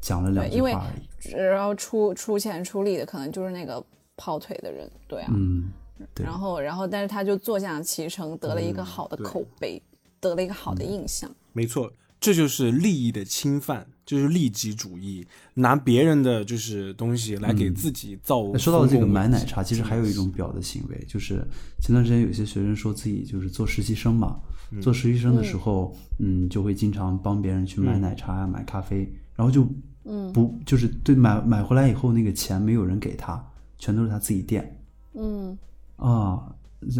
[0.00, 1.32] 讲了两句话而已。
[1.32, 3.84] 然后出出钱出力的可能就是那个
[4.16, 5.79] 跑腿的人，对啊，嗯，对
[6.16, 9.82] 然后然后但是他就坐享其成，得了一个好的口碑，
[10.20, 10.76] 得了一个好嗯。
[10.76, 11.30] 的印象。
[11.52, 21.44] 没错，这就是利益的侵犯，就是利己主义，拿别人的就是东西来给自己造、那说到这个买奶茶，其实还有一种表的行为，就是
[21.82, 24.38] 前段时间有些学生说自己就是做实习生嘛，
[24.80, 29.66] 做实习生的时候，嗯，就会经常帮别人去买奶茶呀、买咖啡，然后就，
[30.04, 33.44] 嗯，不就是对买买回来以后那个钱没有人给他，
[33.78, 34.80] 全都是他自己垫。
[35.14, 35.58] 嗯，
[36.00, 36.42] 啊。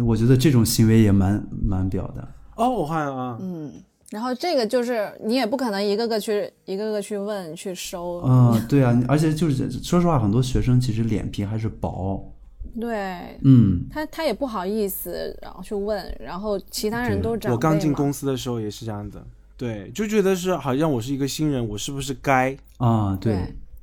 [0.05, 3.73] 我觉得这种行为也蛮蛮表的，哦，我看啊，嗯
[4.11, 12.31] 然后这个就是你也不可能一个个去一个个去问去收，啊，对啊，而且就是说实话，很多学生其实脸皮还是薄，
[12.79, 19.25] 对嗯，他他也不好意思，然后去问，然后其他人都是长我刚进公司的时候也是这样的，
[19.57, 23.33] 对，就觉得是好像我是一个新人，我是不是该，啊，对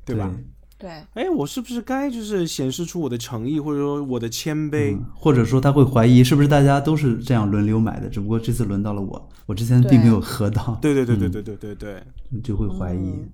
[0.05, 0.31] 对吧？
[0.33, 0.45] 对
[1.15, 4.95] 哎，我是不是该就是显示出我的诚意，或者说我的谦卑？
[4.97, 12.03] 嗯或者说他会怀疑是不是大家都是这样轮流买的，只不过这次轮到了我，我之前并没有喝到，对对对对对对对对，
[12.43, 13.27] 就会怀疑。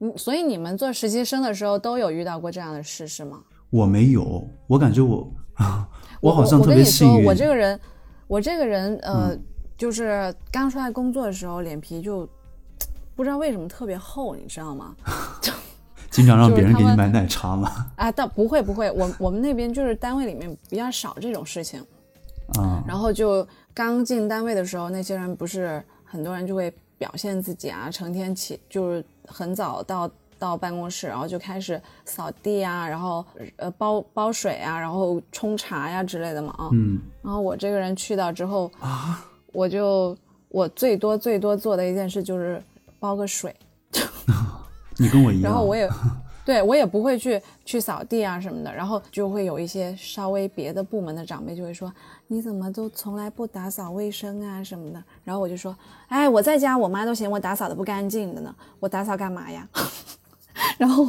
[0.00, 3.40] 嗯，所以你们做实习生的时候都有遇到过这样的事是吗？
[3.68, 5.86] 我没有，我感觉我 啊，
[6.20, 7.26] 我好像特我跟你说，别幸运。
[7.26, 7.78] 我这个人，
[8.26, 9.36] 我这个人，呃，
[9.76, 12.26] 就是刚出来工作的时候，脸皮就
[13.14, 14.94] 不知道为什么特别厚，你知道吗？
[16.16, 21.78] 经常让别人给你买奶茶吗，啊，倒不会不会，我我们那边就是单位里面比较少这种事情。
[22.58, 33.22] 啊，然后就刚进单位的时候，那些人不是很多人就会表现自己啊，成天起就是很早到到办公室，然后就开始扫地啊，然后
[33.56, 36.70] 呃包包水啊，然后冲茶呀之类的嘛啊。
[36.72, 40.16] 嗯，然后我这个人去到之后啊，我就
[40.48, 42.62] 我最多最多做的一件事就是
[42.98, 43.54] 包个水，
[44.98, 45.50] 你跟我一样。
[45.50, 45.88] 然后我也。
[46.46, 51.92] 对我也不会去去扫地啊什么的，然后就会有一些稍微别的部门的长辈就会说
[52.28, 59.68] 你怎么都从来不打扫卫生啊什么的，然后我就说，哎，我在家我妈都嫌我打扫的不干净的呢，我打扫干嘛呀？
[60.78, 61.04] 然后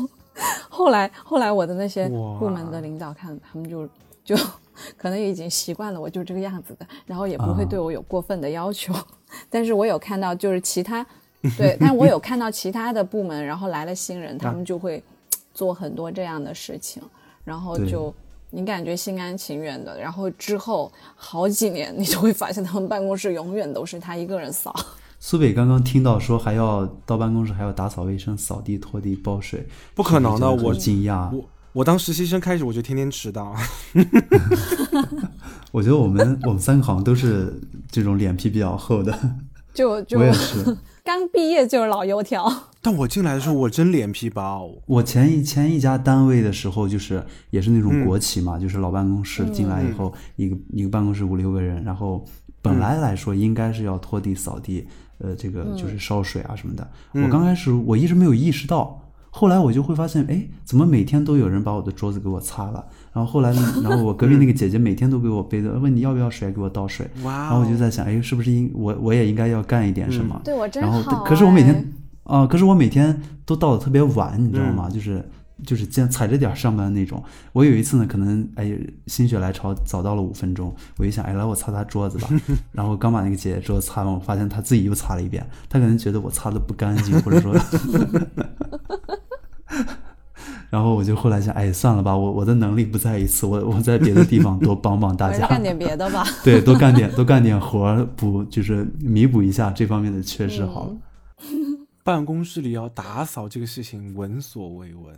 [0.69, 3.87] 后来后来我的那些部门的领导看他们就
[4.23, 4.35] 就
[4.97, 8.91] 可能已经习惯了我就这个样子的，然后也不会啊对我有过分的要求，
[9.51, 11.05] 但是我有看到就是其他
[11.57, 15.03] 对，但我有看到其他的部门，然后来了新人，他们就会
[15.53, 17.01] 做很多这样的事情，
[17.43, 18.13] 然后就
[18.49, 24.75] 你感觉心甘情愿的，然后之后好几年，你就会发现他们办公室永远都是他一个人扫。
[25.19, 31.35] 苏北刚刚听到说还要到办公室还要打扫卫生、扫地、拖地、包水，不可能的，我惊讶。
[31.35, 33.55] 我我当实习生开始我就天天迟到，
[35.71, 37.59] 我觉得我们我们三个好像都是
[37.91, 39.17] 这种脸皮比较厚的，
[39.73, 40.75] 就就我也是。
[41.07, 42.51] 刚毕业就是老油条，
[42.83, 52.25] 但我进来的时候我真脸皮薄，我前一前一家单位的时候，就是也是那种国企嘛，就是老办公室进来以后，一个一个办公室五六个人，然后
[52.61, 54.85] 本来来说应该是要拖地、扫地，
[55.19, 56.85] 呃，这个就是烧水啊什么的。
[57.13, 62.85] 我刚开始我一直没有意识到，后来我就会发现，哎，怎么每天都有人把我的桌子给我擦了？
[63.17, 67.09] 然后后来呢， 然后我隔壁那个姐姐每天都给我杯子，问你要不要水，给我倒水。
[67.23, 70.39] 哇、然后我就在想，哎，是不是应我我也应该要干一点什么？
[70.43, 71.01] 对我真然后。
[71.25, 71.83] 可是我每天
[72.25, 74.87] 啊、可是我每天都到的特别晚，你知道吗？
[74.87, 75.27] 就是
[75.65, 77.23] 就是见踩着点儿上班那种。
[77.53, 78.77] 我有一次呢，可能哎
[79.07, 82.29] 心血来潮早到了五分钟，我一想，哎来我擦擦桌子吧。
[82.71, 87.55] 然后刚把那个姐姐桌子擦完，我发现她自己又擦了一遍，她可能觉得我擦的不干净，或者说。
[90.69, 96.25] 然后我就后来想，哎，算了吧，我我的能力不在一次，我我在别的地方多帮帮大家， 干点别的吧。
[96.43, 100.95] 对，多干点多干点活儿，补就是弥补一下这方面的缺失好了。
[102.03, 105.13] 办公室里要打扫这个事情闻所未闻，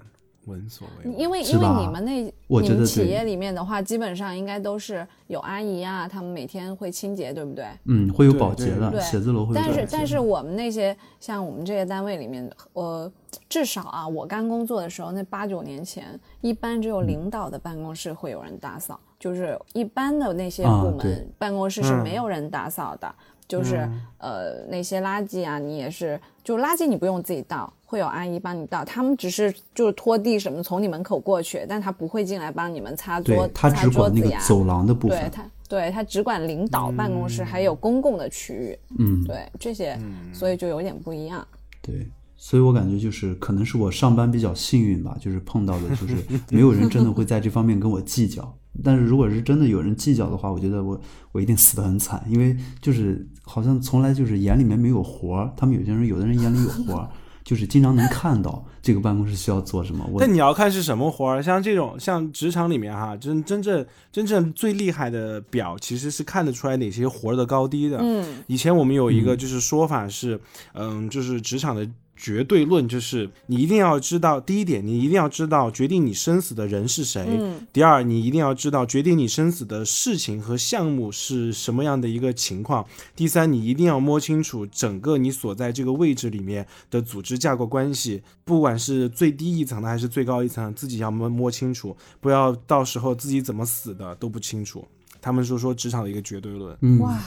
[0.50, 1.20] 闻所未闻。
[1.20, 7.66] 因为因为你们那我觉得对你们企业里面的话，基本上应该都是有阿姨啊，他们每天会清洁，对不对？
[7.86, 13.10] 嗯，会有保洁的，对写字楼会有但保洁的是但是我们那些像我们这些单位里面，呃，
[13.48, 23.16] 至少啊，我刚工作的时候，那八九年前，一般只有领导的办公室会有人打扫，就是一般的那些部门办公室是嗯没有人打扫的。
[23.48, 23.78] 就是
[24.20, 34.40] 呃那些垃圾啊，你也是，就垃圾你不用自己倒，会有阿姨帮你倒，他们只是就是拖地什么从你门口过去，但他不会进来帮你们擦桌对他擦只管那桌子呀。
[34.40, 38.78] 个走廊的部分，对他，对他只管领导办公室，还有公共的区域。
[39.00, 40.00] 嗯，对这些，
[40.32, 41.44] 所以就有点不一样。
[41.82, 46.16] 对，所以我感觉就是可能是我上班比较幸运吧，就是碰到的就是
[46.52, 48.56] 没有人真的会在这方面跟我计较。
[48.84, 57.10] 但是如果是真的有人计较的话，我觉得我我一定死得很惨，因为就是好像从来就是眼里面没有活儿，他们有些人有的人眼里有活儿，
[57.50, 60.08] 就是经常能看到这个办公室需要做什么。
[60.12, 67.98] 我但你要看是什么活儿，像这种像职场里面哈，真真正真正最厉害的表，其实是看得出来哪些活儿的高低的。
[68.04, 70.40] 嗯，以前我们有一个就是说法是，
[70.74, 71.90] 嗯，就是职场的
[72.22, 77.66] 绝对论，就是你一定要知道，第一点，你一定要知道决定你生死的人是谁；嗯。
[77.72, 82.84] 第二，你一定要知道决定你生死的事情和项目是什么样的一个情况；
[83.16, 94.86] 第三，你一定要摸清楚整个你所在这个位置里面的组织架构关系，不管是最低一层的还是最高一层，自己要摸摸清楚，不要到时候自己怎么死的都不清楚。
[95.22, 96.78] 他们说说职场的一个绝对论。
[96.82, 97.00] 嗯。
[97.00, 97.18] 哇，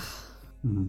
[0.62, 0.88] 嗯，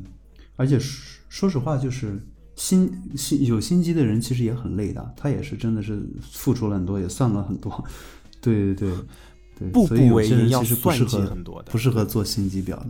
[0.57, 2.21] 而且说说实话，就是
[2.55, 7.83] 心心有心机的人其实也很累的，他也是真的是付出了很多，也算了很多。
[8.41, 8.97] 对对对
[9.59, 12.89] 对，步步为营，要其实不适算计合很多的，不适合做心机婊的。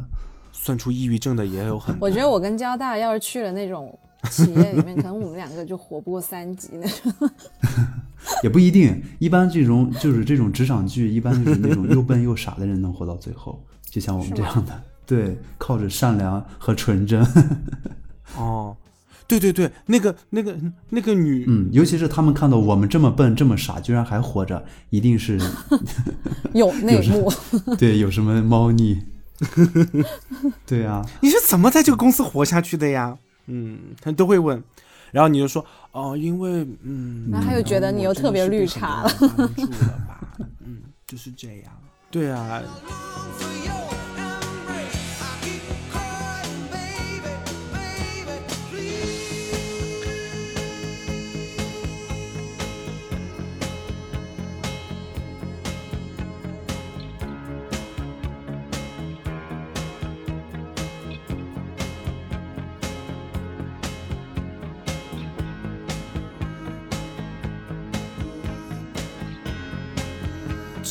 [0.52, 2.08] 算出抑郁症的也有很多。
[2.08, 3.98] 我觉得我跟交大要是去了那种
[4.30, 7.30] 企业里面，可能我们两个就活不过三级那种。
[8.42, 17.22] 也不一定，一般这种就是这种职场剧，一般就是那种又笨又傻的人能活到最后，就像我们这样的，对，靠着善良和纯真，
[18.38, 18.74] 哦，
[19.28, 20.56] 对对对，那个那个
[20.90, 25.40] 那个女，嗯，尤其是他们看到我们这么笨这么傻，居然还活着，一定是
[26.54, 27.32] 有内幕，
[27.78, 29.02] 对有什么猫腻，
[30.66, 33.18] 对啊，你是怎么在这个公司活下去的呀？
[33.48, 34.62] 嗯，他都会问，
[35.12, 40.22] 然后你就说哦，因为嗯，然后他又觉得你又特别绿茶了了，帮助了吧？
[40.66, 41.74] 嗯，就是这样。
[42.12, 42.62] 对啊，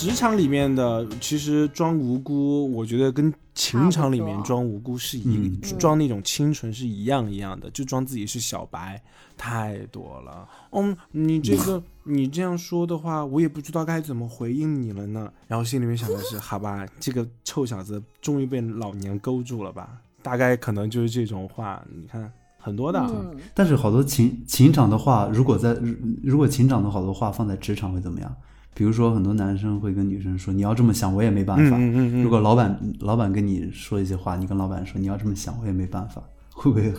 [0.02, 9.00] 职场里面的其实装无辜，我觉得跟情场里面装无辜是一嗯装那种清纯是一样一样的，就装自己是小白，
[9.36, 10.48] 太多了。
[10.72, 15.32] 嗯，你这个你这样说的话，我也不知道该怎么回应你了呢。
[15.46, 19.88] 然后心里面想的是，好吧，这个臭小子终于被老娘勾住了吧？
[20.20, 22.98] 大概可能就是这种话，你看很多的。
[22.98, 28.36] 嗯，但是好多情情场的话，如果在如如果情场的好多话放在职场会怎么样？
[28.74, 31.76] 比如说很多男生会跟女生说：“你要这么想，我也没办法。
[31.76, 36.92] 嗯嗯嗯嗯如果老板老板跟你说一些话，你跟老板说你要这么想，我也没办法，会不会？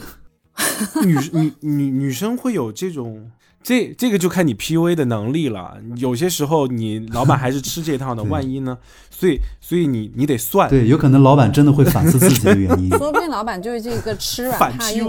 [1.04, 3.32] 女女女女生会有这种，
[3.64, 5.78] 这这个就看你 PUA 的能力了。
[5.98, 8.78] 有些时候你老板还是吃这套的， 万一呢？
[9.10, 10.70] 所以所以你你得算。
[10.70, 12.90] 对，有可能老板真的会反思自己的原因。
[12.98, 15.04] 说不定老板就是这个吃软怕硬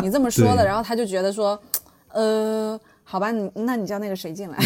[0.00, 1.60] 你这么说的，然后他就觉得说，
[2.12, 2.78] 呃，
[3.10, 4.58] 好吧，你那你叫那个谁进来？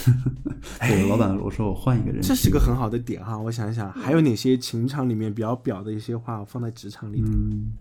[0.80, 2.20] 对，老板，我说我换一个人。
[2.20, 7.22] 这是个很好的点哈，我想一想，还有哪些情场里面比较表的一些话放在职场里？
[7.24, 7.72] 嗯，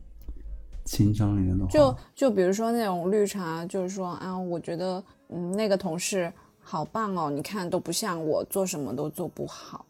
[0.86, 6.32] 情场里面的话，就就比如说那种绿茶，就是说啊，我觉得嗯那个同事
[6.62, 9.86] 好棒哦，你看都不像我，做什么都做不好。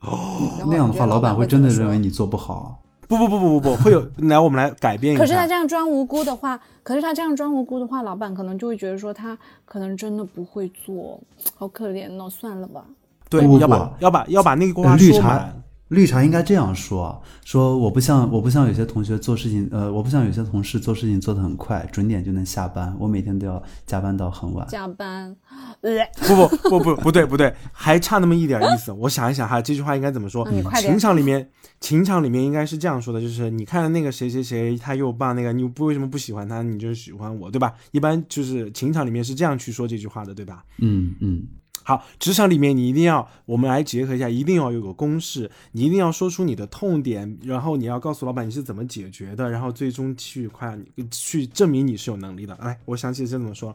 [0.00, 2.82] 哦 那样的话，老板会会真的认为你做不好。
[3.08, 5.22] 不不不不不不，会有 来我们来改变一下。
[5.22, 11.18] 可是他这样装无辜的话，可是他这样装无辜的话，老板可能就会觉得说他可能真的不会做，
[11.56, 12.84] 好可怜哦，算了吧。
[13.30, 15.62] 对不不要把要把要把那个话呃绿茶说满。
[15.88, 24.66] 绿茶应该这样说：说我不像我不像有些同学做事情，呃，我不像有些同事做事情做得很快，准点就能下班，我每天都要加班到很晚。
[24.68, 25.34] 加班，
[25.80, 25.90] 呃，
[26.26, 28.92] 不不不不不对不对，还差那么一点意思。
[28.92, 30.46] 我想一想哈，这句话应该怎么说？
[30.76, 31.48] 情场里面，
[31.80, 37.72] 情场里面应该是这样说的，就是你看那个谁谁谁他又棒，那个你不为什么不喜欢他，你就是喜欢我，对吧？
[37.92, 40.64] 一般就是情场里面是这样去说这句话的，对吧？
[40.78, 41.42] 嗯嗯，
[41.88, 52.54] 好，职场里面你一定要，我们来结合一下，一定要有个公式，你一定要说出你的痛点，然后你要告诉老板你是怎么解决的，然后最终去夸你，去证明你是有能力的。
[52.60, 53.74] 来，我想起这怎么说。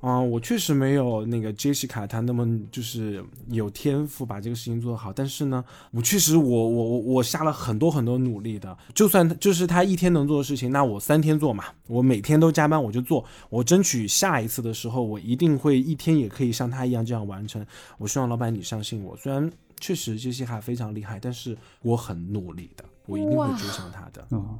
[0.00, 17.64] 嗯、我确实没有那个 Jessica 她那么就是有天赋把这个事情做得好，但是呢，我确实我我我我下了很多很多努力的，就算就是他一天能做的事情，那我三天做嘛，我每天都加班我就做，我争取下一次的时候，我一定会一天也可以像他一样这样完成。
[17.98, 24.24] 我希望老板你相信我，虽然确实杰西卡非常厉害，但是我很努力的，我一定会追上他的。
[24.30, 24.58] 哦，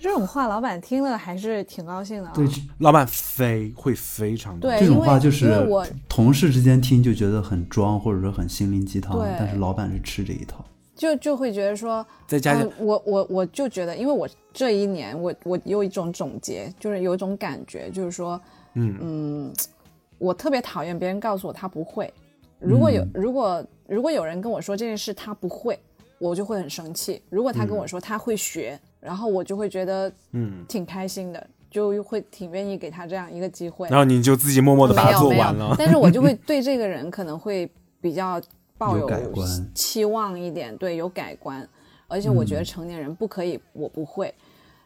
[0.00, 2.32] 这种话老板听了还是挺高兴的啊。
[2.34, 2.46] 对，
[2.78, 10.64] 老板非会非常高对这种话就是因为我同事之间听就觉得很装，或者说很心灵鸡汤对，但是老板是吃这一套。
[10.94, 18.40] 就就会觉得说，再加上呃我我我就觉得，因为我这一年我我有一种总结，就是有一种感觉，就是说，
[18.74, 19.52] 嗯嗯，
[20.16, 22.10] 我特别讨厌别人告诉我他不会。
[22.58, 25.78] 如果有、嗯如果如果有人跟我说这件事他不会，
[26.18, 27.20] 我就会很生气。
[27.28, 33.88] 如果他跟我说他会学，然后我就会觉得嗯，挺开心的，就会挺愿意给他这样一个机会。
[33.88, 35.76] 然后你就自己默默的把它没有没有做完了，。
[35.78, 38.42] 但是我就会 对这个人可能会比较
[38.76, 39.08] 抱有
[39.72, 41.66] 期望一点，对，有改观。
[42.08, 44.34] 而且我觉得嗯成年人不可以，我不会。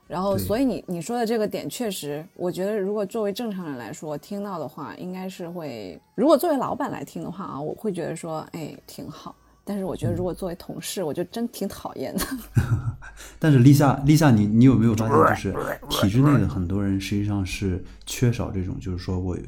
[0.07, 9.35] 然后，所以你你说的这个点确实，我觉得如果作为正常人来说听到的话，应该是会；如果作为老板来听的话啊，我会觉得说，哎，挺好。
[9.71, 12.27] 但是我觉得如果作为同事，我就真挺讨厌的。
[13.39, 19.39] 但是立夏，立夏你，你有没有发现，就是体制内的很多人实际上是缺少这种，就是说我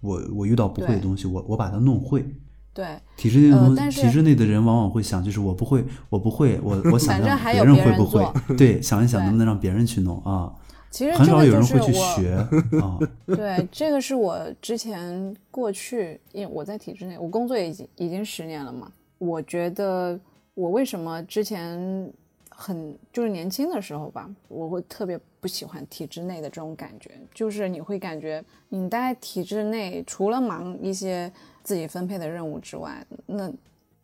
[0.00, 2.26] 我我遇到不会的东西，我我把它弄会。
[2.74, 8.26] 对，体制内的东，呃体制内的人往往会想，就是我不会，我不会，我我想让别人会不会？
[8.56, 10.52] 对，想一想能不能让别人去弄啊？
[10.90, 12.34] 其实很少有人会去学
[12.82, 12.98] 啊。
[13.26, 18.90] 对，这个是我之前过去，因为我在体制内，我工作已经已经十年了嘛。
[19.22, 20.18] 我觉得
[20.54, 22.12] 我为什么之前
[22.48, 33.48] 很就是年轻的时候吧，我会特别不喜欢体制内的这种感觉，就是你会感觉你待在体制内，除了忙一些自己分配的任务之外，那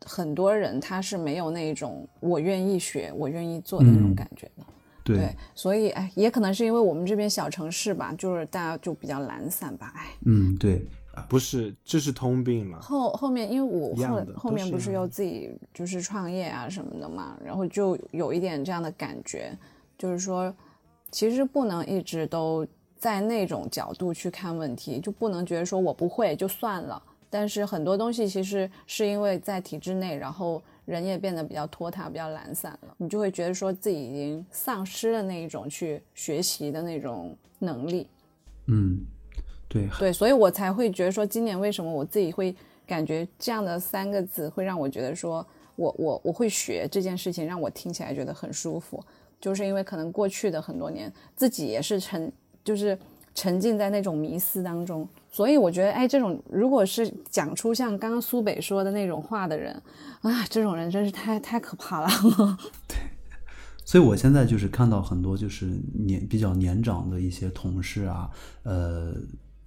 [0.04, 4.64] 很多人他是没有那种我愿意学、我愿意做的那种嗯感觉的。
[5.04, 10.06] 对对，所以哎，也可能是因为我们这边小城市吧，就是大家就比较懒散吧，哎。
[10.26, 10.86] 嗯，对，
[11.28, 12.80] 不是，这是通病了。
[12.80, 19.56] 后后面，因为我后后面不是又自己就是创业啊什么的嘛，然后就有一点这样的感觉，
[19.96, 20.54] 就是说，
[21.10, 22.66] 其实不能一直都
[22.96, 27.02] 在那种角度去看问题，就不能觉得说我不会就算了。
[27.30, 38.06] 但是很多东西其实是因为在体制内，然后人也变得比较拖沓、比较懒散了，你就会觉得说自己已经丧失了那一种去学习的那种能力。
[38.66, 39.04] 嗯，
[39.68, 42.54] 对，对，所以我才会觉得说，今年为什么我自己会
[42.86, 45.46] 感觉这样的三个字会让我觉得说
[45.76, 49.04] 我我我会学这件事情，让我听起来觉得很舒服，
[49.40, 52.32] 就是因为可能过去的很多年自己也是沉
[52.64, 52.98] 就是
[53.34, 59.74] 沉浸在那种迷思当中，所以我觉得哎，这种如果是讲出像刚刚苏北说的那种话的人
[60.22, 62.08] 啊，这种人真是太太可怕了。
[62.88, 62.96] 对
[63.84, 68.28] 所以我现在就是看到很多就是年比较年长的一些同事啊，
[68.64, 69.14] 呃，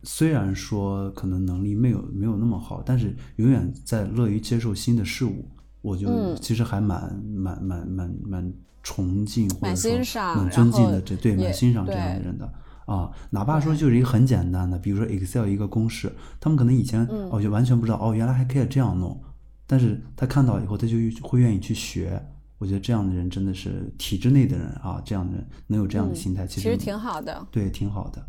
[0.03, 5.47] 虽然说可能能力没有没有那么好，但是永远在乐于接受新的事物，
[5.81, 12.51] 我就嗯其实还蛮蛮蛮蛮蛮崇敬或者蛮说欣赏蛮尊敬的，这对蛮欣赏这样的人的。
[12.85, 19.21] 啊，哪怕说就是一个很简单的，比如说 Excel 一个公式，他们可能以前、嗯哦就完全不知道哦，原来还可以这样弄，
[19.67, 22.21] 但是他看到以后，他就会愿意去学。
[22.57, 27.47] 我觉得这样的人真的是体制内的人啊，这样的人能有这样的嗯心态，实其实挺好的。
[27.49, 28.23] 对，挺好的。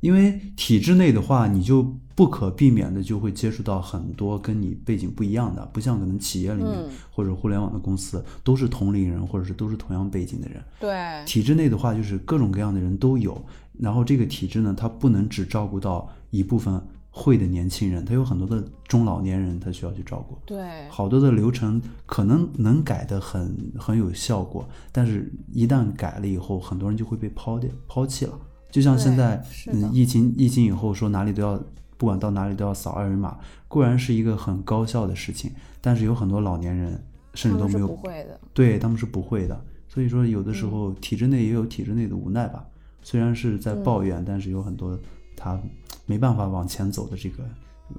[0.00, 1.82] 因为体制内的话，你就
[2.14, 10.60] 不可避免的就会接触到很多跟你背景不一样的，不像可能企业里面、嗯或者互联网的公司都是同龄人，或者是都是同样背景的人。
[10.80, 13.40] 对，体制内的话，就是各种各样的人都有。
[13.78, 20.36] 然后这个体制呢，它不能只照顾到一部分会的年轻人，它有很多的中老年人，他需要去照顾。
[20.44, 28.36] 对，好多的流程可能能改的很很有效果，但是一旦改了以后，很多人就会被抛掉抛弃了。
[28.74, 29.40] 就像现在
[29.72, 31.62] 嗯，疫情疫情以后说哪里都要，
[31.96, 37.00] 不管到哪里都要扫二维码，固然是一个很高效的事情，但是有很多老年人
[37.34, 38.40] 甚至都没有不会的。
[38.52, 39.64] 对他们是不会的。
[39.86, 42.64] 所以说，有的时候体制内也有体制内的无奈吧。
[43.00, 44.98] 虽然是在抱怨，但是有很多
[45.36, 45.56] 他
[46.04, 47.44] 没办法往前走的这个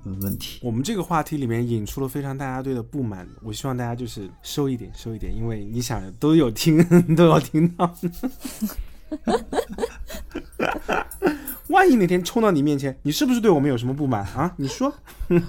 [0.03, 0.59] 呃问题。
[0.61, 6.83] 我们这个话题里面引出了非常大家对的不满，我希望大家就是收一点，收一点，因为你想都有听，
[7.15, 7.95] 都有听到。
[11.69, 14.53] 万一哪天冲到你面前，你是不是对我们有什么不满啊？
[14.57, 14.93] 你说，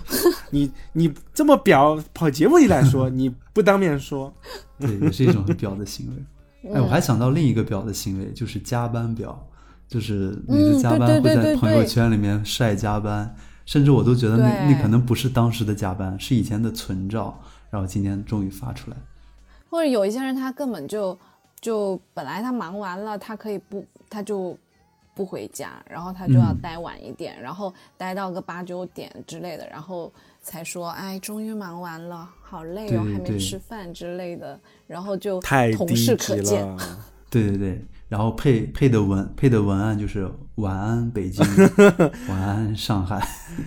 [0.50, 4.34] 你你这么表跑节目里来说，你不当面说，
[4.78, 6.72] 对，也是一种很表的行为。
[6.74, 9.46] 哎，我还想到另一个表的行为，就是加班表，
[9.86, 13.36] 就是你的加班会在朋友圈里面晒加班，
[13.66, 17.38] 甚至我都觉得那那可能不是当时的加班，是以前的存照，
[17.70, 18.96] 然后今天终于发出来。
[19.68, 21.16] 或者有一些人他根本就
[21.60, 24.56] 就本来他忙完了，他可以不他就
[25.14, 36.66] 不回家，然后他就要嗯待晚一点，然后待到个八九点之类的，然后才说哎，终于忙完了，好累哦，还没吃饭之类的，然后就太同事可见。
[36.66, 36.98] 了。
[37.30, 41.44] 对对对，然后配配的文配的文案就是晚安北京，
[42.28, 43.20] 晚安上海。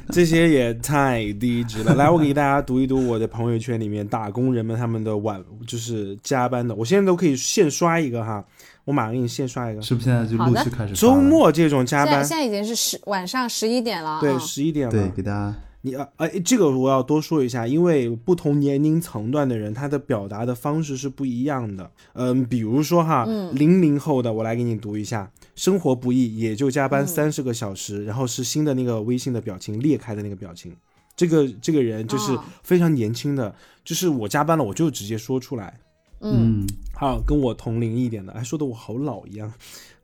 [0.10, 1.94] 这些也太低级了。
[1.96, 8.44] 来，我给大家读一读我的朋友圈里面打工人们他们的晚就是加班的，我现在都可以现刷一个哈，
[8.86, 9.82] 我马上给你现刷一个。
[9.82, 14.92] 是不是现在就陆续开始发周末这种加班，现在现在已经是十晚上十一点了，对，啊十一点了。
[14.92, 21.90] 对给大家你啊，哎，这个我要多说一下，因为不同年龄层段的人，他的表达的方式是不一样的。
[22.14, 30.76] 嗯，比如说哈，零零后的，我来给你读一下：生活不易，也就加班三十个小时，然后是新的那个微信的表情裂开的那个表情。
[31.16, 33.56] 这个这个人就是哦非常年轻的，
[33.86, 35.80] 就是我加班了，我就直接说出来。
[36.20, 39.50] 嗯，嗯，好，跟我同龄一点的，哎说的我好老一样，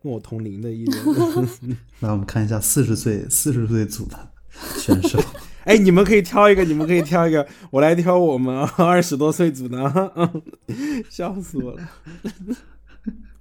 [0.02, 1.04] 跟我同龄的一点。
[2.00, 4.32] 来我们看一下四十岁四十岁组的
[4.78, 5.20] 选手。
[5.66, 10.12] 哎，你们可以挑一个，你们可以挑一个，我来挑我们 二十多岁组的，
[11.10, 11.90] 笑死我了。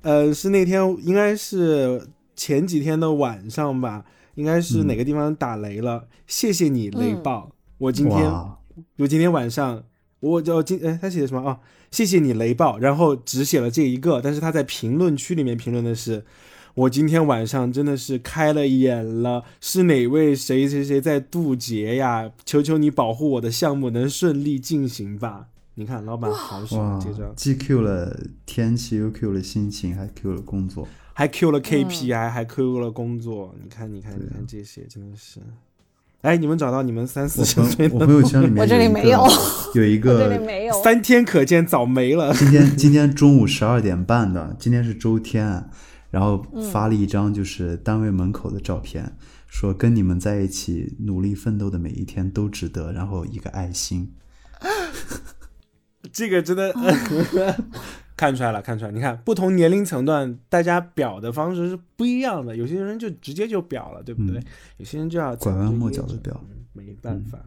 [0.00, 4.04] 呃，是那天应该是前几天的晚上吧，
[4.34, 6.08] 应该是哪个地方打雷了？
[6.26, 8.30] 谢谢你雷暴，我今天，
[8.96, 9.84] 我今天晚上
[10.20, 11.60] 我就今哎他写的什么啊？
[11.90, 16.24] 谢谢你雷暴，然后只写了这一个，但是他在评论区里面评论的是。
[16.74, 22.30] 我今天晚上真的是开了眼了，是哪位谁谁谁在渡劫呀？
[22.44, 25.46] 求求你保护我的项目能顺利进行吧！
[25.76, 30.88] 你看，老板好喜欢哇这张，既 Q 了天气，又 Q 了心情，还 Q 了工作。
[31.12, 33.54] 还 Q 了 KPI，、还 Q 了工作。
[33.62, 35.38] 你看，你看，你看这些真的是。
[36.22, 39.28] 哎，你们找到你们三四我十岁的朋我朋友圈里面我这里有一没有个
[39.74, 40.82] 有一我这里个没有。
[40.82, 42.34] 三天可见早没了。
[42.34, 45.68] 今天今天中午十二点半的，今天是周天，
[46.14, 49.16] 然后嗯发了一张就是单位门口的照片，
[49.48, 54.14] 说跟你们在一起努力奋斗的每一天都值得，然后一个爱心。
[56.12, 56.72] 这个真的、
[58.16, 58.92] 看出来了，看出来。
[58.92, 62.56] 你看，不同年龄层段，大家表的方式是不一样的。
[62.56, 64.38] 有些人就直接就表了，对不对？
[64.38, 64.44] 嗯
[64.76, 67.40] 有些人就要拐弯抹角的表嗯没办法。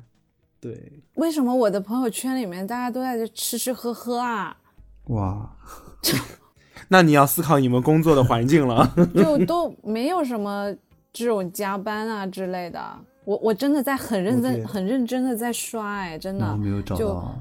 [0.59, 4.57] 对，为什么我的朋友圈里面大家都在这吃吃喝喝啊？
[5.05, 5.55] 哇，
[6.87, 8.91] 那你要思考你们工作的环境了。
[9.15, 10.73] 就都没有什么
[11.11, 12.79] 这种加班啊之类的。
[13.25, 16.55] 我我真的在很认真、很认真的在刷，哎，真的。
[16.57, 17.35] 没有找就到。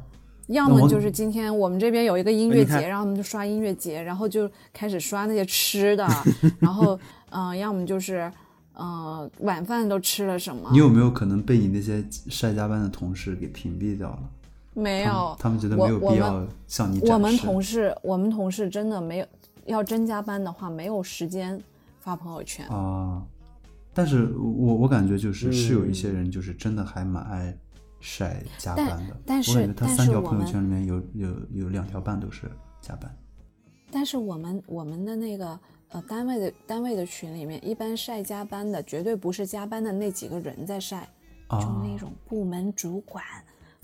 [0.49, 6.07] 要么就是今天我们这边有一个音乐节，然后我们就刷音乐节，然后就开始刷那些吃的，
[6.61, 6.97] 然后
[7.31, 8.31] 嗯、呃要么就是
[8.75, 10.79] 嗯、呃晚饭都吃了什么你？
[10.79, 14.19] 有没有可能被你那些晒加班的同事给屏蔽掉了？
[14.73, 17.13] 没有，他们觉得没有必要向你展示。
[17.13, 19.27] 我们同事，我们同事真的没有
[19.67, 21.61] 要真加班的话，没有时间
[22.01, 22.67] 发朋友圈。
[22.69, 23.23] 啊，
[23.93, 25.95] 但是我我感觉就是是有一嗯。
[25.95, 27.57] 些人就是真的还蛮爱
[28.01, 32.51] 晒加班的，但是我感觉他但三条朋友是我们圈里面有有有两条半都是
[32.81, 33.15] 加班。
[33.91, 35.59] 但是我们我们的那个
[35.91, 41.09] 呃单位的单位的群里面，一般晒加班的绝对不是加班的那几个人在晒，
[41.49, 43.25] 就啊那种部门主管，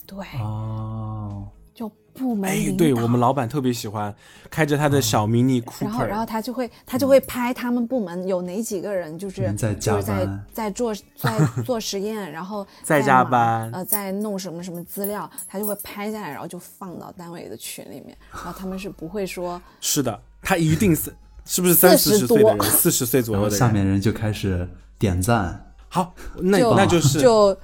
[0.05, 1.49] 对，哦，
[1.83, 2.77] 就部门哎领，导。
[2.77, 4.15] 对我们老板特别喜欢
[4.49, 11.33] 开着他的小 mini 然后，然后他就会他就会拍他们部门有哪几个人，就是在加就是在在做在
[11.67, 13.69] 做实验，然后在加班。
[13.73, 18.17] 呃，在弄什么什么资料，他就会拍下来，然后就放到单位的群里面。
[18.31, 21.13] 然后他们是不会说，是的，他一定是
[21.45, 23.59] 是不是三四十40多岁的人，四十岁左右的人。
[23.59, 24.69] 下面人就开始
[24.99, 27.21] 点赞，好，那就那就是。
[27.21, 27.57] 就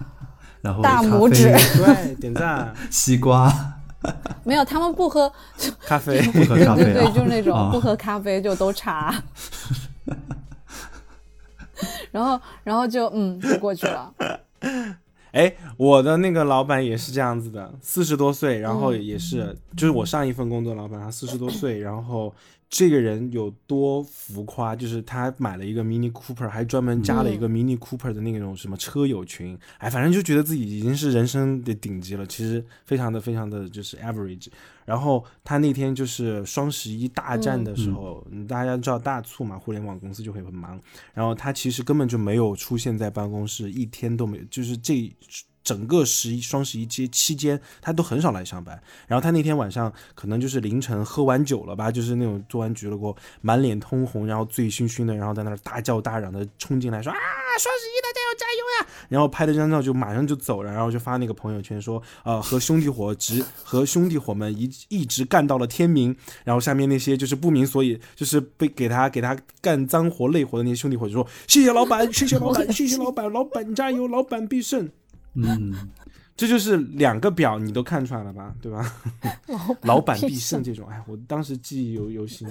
[0.61, 1.45] 然后大拇指。
[1.77, 2.75] 对点赞。
[2.91, 3.49] 西瓜，
[4.45, 5.31] 没有，他们不喝，
[5.87, 6.21] 咖啡。
[6.33, 9.15] 不喝咖啡对对，啊，就是那种啊不喝咖啡就都茶。
[12.11, 14.13] 然后，然后就嗯，就过去了。
[15.33, 22.35] 哎，我的那个老板也是这样子的，四十多岁，然后也是，就是我上一份工作老板，他四十多岁，然后
[22.71, 34.49] 这个人有多浮夸，就是他买了一个 Mini Cooper，还专门加了一个 Mini Cooper 的那种什么车友群，哎，反正就觉得自己已经是人生的顶级了，其实非常的非常的就是 average。
[34.85, 40.79] 然后他那天就是双十一大战的时候，嗯大家知道大促嘛，互联网公司就会很忙。
[41.14, 45.11] 然后他其实根本就没有出现在办公室，一天都没有，就是这
[45.69, 48.81] 整个十一双十一期期间，他都很少来上班。
[49.07, 57.19] 然后他那天晚上可能就是凌晨喝完酒了吧，就是那种做完局了过后，满脸通红，然后醉醺醺的，然后在那儿大叫大嚷的冲进来说啊，
[57.61, 59.07] 双十一大家要加油呀！
[59.11, 66.16] 然后拍了张照就马上就走了，然后就发那个朋友圈说，呃，和兄弟伙直和兄弟伙们一一直干到了天明。
[66.45, 74.89] 然后下面那些就是不明所以，就是被给他给他干脏活累活的那些兄弟伙就说，谢谢老板，谢谢老板，谢谢老板，老板加油，老板必胜。
[75.35, 75.91] 嗯，
[76.37, 78.55] 这就是两个表，你都看出来了吧？
[78.61, 78.95] 对吧？
[79.83, 82.49] 老板必胜这种，哎，我当时记忆犹犹新。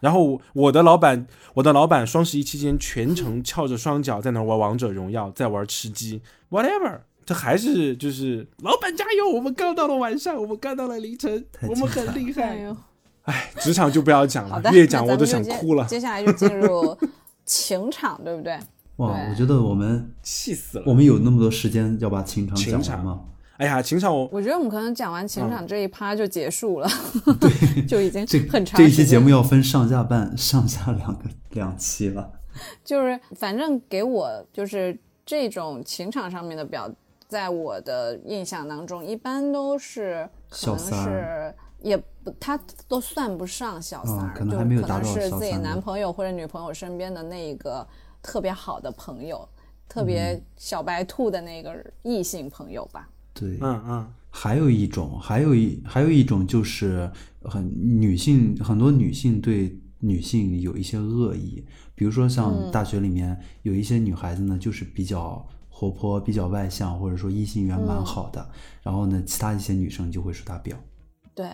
[0.00, 6.20] 然后我的老板，我的老板双十一期间全程翘着双脚在那玩王者荣耀，在玩吃鸡
[6.50, 7.00] ，whatever。
[7.26, 9.28] 他还是就是老板加油！
[9.28, 12.42] 我们干到了晚上，我们干到了凌晨，我们很厉害。
[12.42, 12.76] 哎呦，
[13.24, 16.96] 哎，职场就不要讲了，，越讲我都想哭了， 接下来就进入
[17.44, 18.58] 情场，对不对？
[18.98, 20.84] 哇，我觉得我们气死了。
[20.86, 23.20] 我们有那么多时间要把情场讲完吗？
[23.56, 26.88] 哎呀，情场我我觉得我们可能讲完情嗯场这一趴就结束了，
[27.40, 27.50] 对，
[27.86, 32.30] 就已经这很长这一期节目要分上下半上下两个两期了。
[32.84, 34.96] 就是反正给我就是
[35.26, 36.88] 这种情场上面的表，
[37.26, 47.86] 在我的印象当中，一般都是可能小三是也不，他都算不上小三儿，嗯可能就还没有达可能是到小三呢自己男朋友或者女朋友身边的那一个
[48.22, 49.48] 特别好的朋友，
[49.88, 50.42] 特别嗯。
[50.56, 53.08] 小白兔的那个异性朋友吧。
[53.32, 57.10] 对，嗯嗯，还有一种，还有一还有一种就是
[57.42, 61.64] 很女性，很多女性对女性有一些恶意，
[61.94, 68.50] 比如说像大学里面有一些女孩子呢，就是比较活泼、比较外向，或者说异性缘蛮好的，
[68.82, 70.74] 然后呢，其他一些女生就会说她婊。
[71.34, 71.48] 对，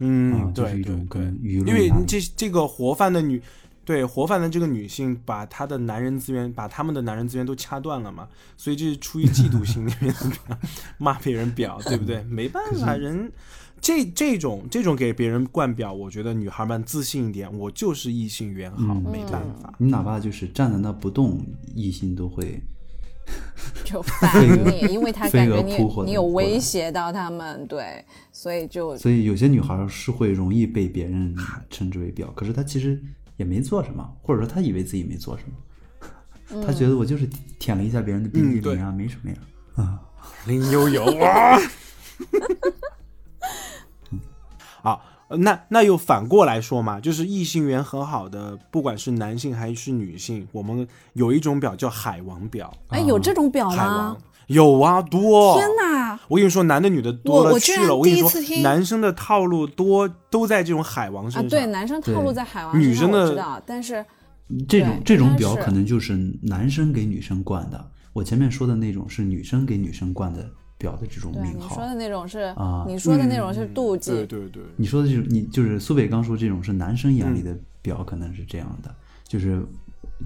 [0.00, 3.42] 嗯，啊就是一对对对种跟舆论因为这这个活泛的女，
[3.86, 10.12] 对活泛的这个女性，把她的男人资源，把他们的男人资源都掐断了嘛，所以这是出于嫉妒心那边
[10.98, 12.22] 骂别人婊，对不对？
[12.24, 13.30] 没办法，人
[13.80, 19.72] 这这种这种给别人灌婊，我觉得女孩们自信一点，我就是异性缘好，嗯没办法。
[19.78, 21.40] 你哪怕就是站在那不动，
[21.74, 22.60] 异性都会
[23.84, 31.36] 就 烦你，因为他 飞感觉你有威胁到他们，对，所以就所以有些女孩是会容易被别人
[31.70, 33.00] 称之为婊，可是她其实
[33.36, 37.28] 也没做什么，或者说他以为自己没做什么，他觉得我就是
[37.58, 39.36] 舔了一下别人的冰激嗯对凌啊，没什么呀。
[39.74, 40.00] 啊，
[40.46, 41.58] 林悠悠哇！
[44.82, 54.22] 好，那那又反过来说嘛，就是异性缘很好的，不管是男性还是女性，我们有一种表叫海王表，哎，有这种表海吗王？
[54.46, 55.56] 有啊，多。
[55.56, 56.18] 天哪！
[56.28, 57.94] 我跟你说，男的女的多我了去了。
[57.94, 61.48] 我第一次，听男生的套路多都在这种海王身啊，上。
[61.48, 64.04] 对，男生套路在海王女生的身上我知道，但是
[64.68, 71.68] 这种这种表可能就是男生给女生灌的，我前面说的那种是女生给女生灌的表的这种对名号。
[71.68, 78.94] 你说的那种是啊你说的那种是妒忌，对对对，你说的这种，你就是苏北刚说这种是男生眼里嗯的表，可能是这样的，
[79.26, 79.60] 就是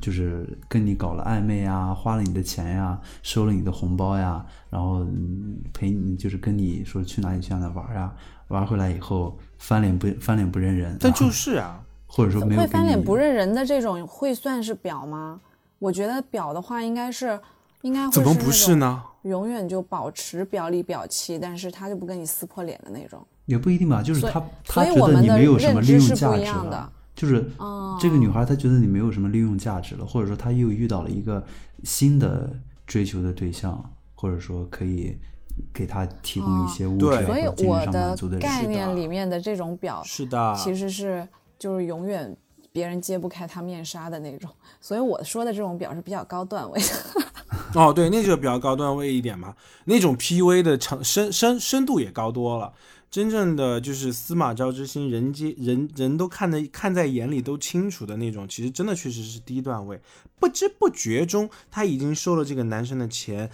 [0.00, 8.12] 就是跟你搞了暧昧啊，花了你的钱呀，收了你的红包呀，然后嗯陪你就是跟你说去哪里去哪里玩呀，
[8.48, 15.40] 玩回来以后翻脸不 翻脸不认人，但就是啊，或者说没有会翻脸不认人的这种会算是表吗？
[15.78, 17.40] 我觉得表的话应该是
[17.82, 19.02] 应该会怎么不是呢？
[19.22, 23.26] 永远就保持表里表气，但是他就不跟你撕破脸的那种。
[23.46, 31.44] 也不一定吧，就是他所他觉得你以我们的没有什么利认知是用价值不一样的了，就是哦这个女孩她觉得你没有什么利用价值了，或者说她又遇到了一个
[31.84, 32.50] 新的
[32.86, 35.14] 追求的对象，或者说可以
[35.70, 38.64] 给她提供一些物质对啊所以我的满足的概。
[38.64, 42.34] 念里面的这种表，是的，其实是就是永远
[42.72, 44.50] 别人揭不开他面纱的那种。
[44.80, 47.20] 所以我说的这种表是比较高段位的。
[47.78, 49.54] 哦，对，那就比较高段位一点嘛，
[49.84, 52.72] 那种 PUA 的程深深深度也高多了。
[53.10, 60.00] 真正的就是司马昭之心，人皆人人都看得看在眼里都清楚的那种，其实真的确实是低段位。
[60.38, 63.50] 不知不觉中，他已经收了这个男生的钱，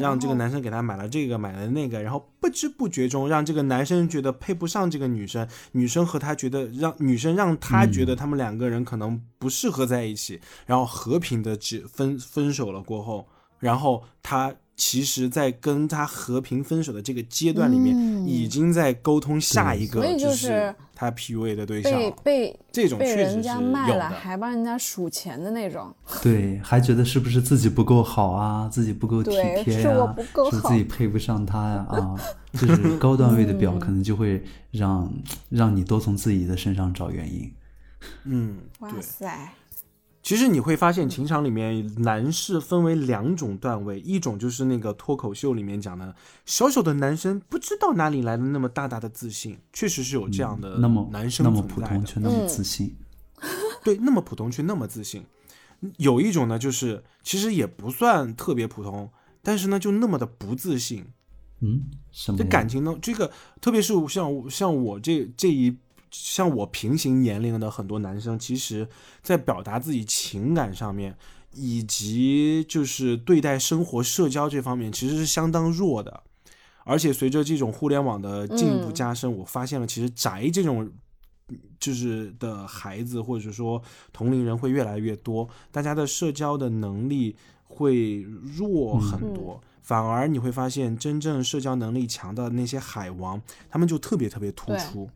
[0.00, 13.26] 让这个男生给他买了这个买了那个，然后不知不觉中让这个男生觉得配不上这个女生，女生和他觉得让女生让他觉得他们两个人可能不适合在一起，然后和平的只分分手了过后，
[13.58, 25.94] 然后他其实在跟他和平分手的这个阶段里面，嗯已经在沟通下一个就是他 PUA 的对象，被被这种被人家卖了，还帮人家数钱的那种。
[26.22, 29.32] 对，还觉得是不是自己不够好啊，自己不够体
[29.64, 30.16] 贴呀、
[30.50, 32.16] 是自己配不上他呀啊，
[32.54, 35.12] 就是高段位的表可能就会让
[35.50, 37.52] 让你多从自己的身上找原因。
[38.24, 38.90] 嗯，哇。
[39.02, 39.52] 塞，
[40.22, 46.14] 其实你会发现，情场里面男士分为两种段位，一种就是那个脱口秀里面讲的，
[46.44, 52.94] 小小的男生不知道哪里来的那么大大的自信，确实是有这样的那么男生那么普通却那么自信，
[53.82, 55.24] 对，那么普通却那么自信。
[55.96, 59.10] 有一种呢，就是其实也不算特别普通，
[59.42, 61.06] 但是呢就那么的不自信。
[61.62, 62.38] 嗯，什么？
[62.38, 65.74] 这感情呢，这个特别是像像我这这一
[66.10, 68.88] 像我平行年龄的很多男生，其实
[69.22, 71.16] 在表达自己情感上面，
[71.54, 76.22] 以及就是对待生活、社交这方面，其实是相当弱的。
[76.84, 80.90] 而且随着这种互联网的进一步嗯加深，我发现了其实宅这种
[81.78, 83.80] 就是的孩子或者说
[84.12, 89.60] 同龄人会越来越多，大家的社交的能力会弱很多。
[89.82, 95.08] 反而你会发现，真正社交能力强的那些海王，他们就特别特别突出。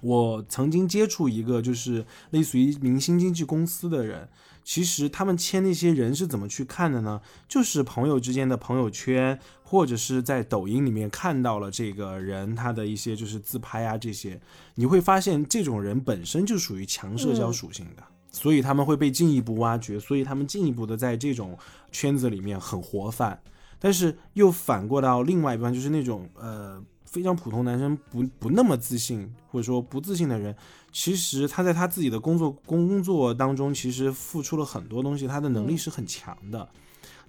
[0.00, 4.28] 我曾经接触一个就是类似于明星经纪公司的人，
[4.64, 7.20] 其实他们签那些人是怎么去看的呢？
[7.48, 14.40] 就是朋友之间的朋友圈，或者是在抖音里面看到了这个人他的一些就是自拍啊这些，
[14.74, 18.02] 你会发现这种人本身就属于强社交属性的。
[18.30, 21.58] 所以他们会被进一步挖掘，所以他们进一步的在这种
[21.90, 23.40] 圈子里面很活泛。
[23.80, 26.80] 但是又反过到另外一端，就是那种呃
[27.10, 30.54] 非常普通男生不不那么自信，或者说不自信的人，
[30.92, 36.68] 其实他在他自己的工作工作当中，其实付出了很多东西，他的能力是很强的。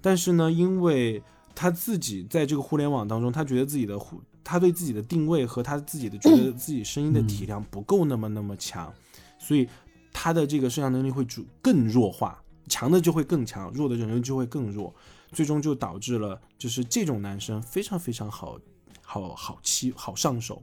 [0.02, 1.24] 但是呢，因为
[1.56, 8.94] 他自己在这个互联网当中，他觉得自己的互，他对自己的定位和他自己的觉得自己声音的体量不够那么那么强，
[9.38, 9.68] 所以
[10.12, 14.94] 他的这个社交能力会主更弱化，强的就会更强，弱的人就会更弱。
[15.32, 18.58] 最终就导致了，就是这种男生非常非常好，
[19.12, 20.62] 好好欺好上手，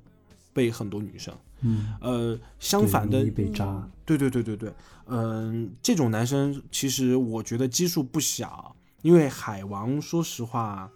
[0.52, 1.34] 被很多女生。
[1.62, 3.88] 嗯，呃，相反的被扎。
[4.04, 4.72] 对对对对对，
[5.06, 10.88] 嗯、这种男生其实我觉得基数不小，因为海王说实话，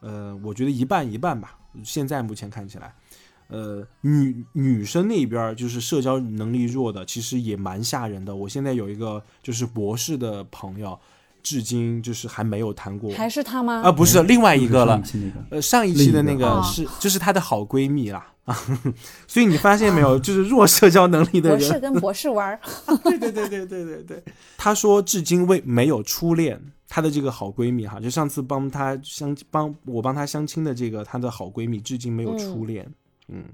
[0.00, 1.56] 呃，我觉得一半一半吧。
[1.84, 2.92] 现在目前看起来，
[3.46, 8.34] 呃，女女生那边就是社交能力弱的，其实也蛮吓人的。
[8.34, 10.98] 我现在有一个就是博士的朋友，
[11.48, 13.10] 至今就是还没有谈过。
[13.14, 13.80] 还是她吗？
[13.82, 15.02] 啊，不是另外一个了。
[15.48, 16.62] 呃，上一期的那个个。
[16.62, 18.30] 是就是她的好闺蜜啦。
[18.44, 18.54] 啊，
[19.26, 22.60] 所以你发现没有，就是弱社交能力的人，博士跟博士玩儿，
[23.02, 24.22] 对对对对对对对。
[24.58, 32.86] 她说至今未没有初恋，她的这个好闺蜜哈，就上次帮她相帮我帮她相亲的这个她的好闺蜜，至今没有初恋。
[33.28, 33.44] 嗯，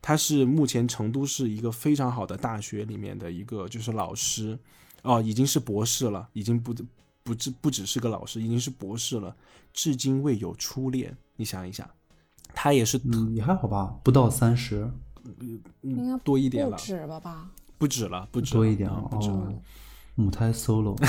[0.00, 4.58] 她是目前成都市一个非常好的大学里面的一个就是老师，
[5.02, 6.74] 哦，已经是博士了，已经不
[7.30, 9.36] 不只不只是个老师，已经是博士了，
[9.72, 11.16] 至今未有初恋。
[11.36, 11.88] 你想一想，
[12.52, 14.90] 他也是嗯，也还好吧，不到三十，
[15.82, 17.48] 应该多一点了，不止了吧？
[17.78, 19.36] 不止了，不止多一点了了啊不止了。
[19.36, 19.54] 哦。
[20.16, 20.98] 母胎 solo，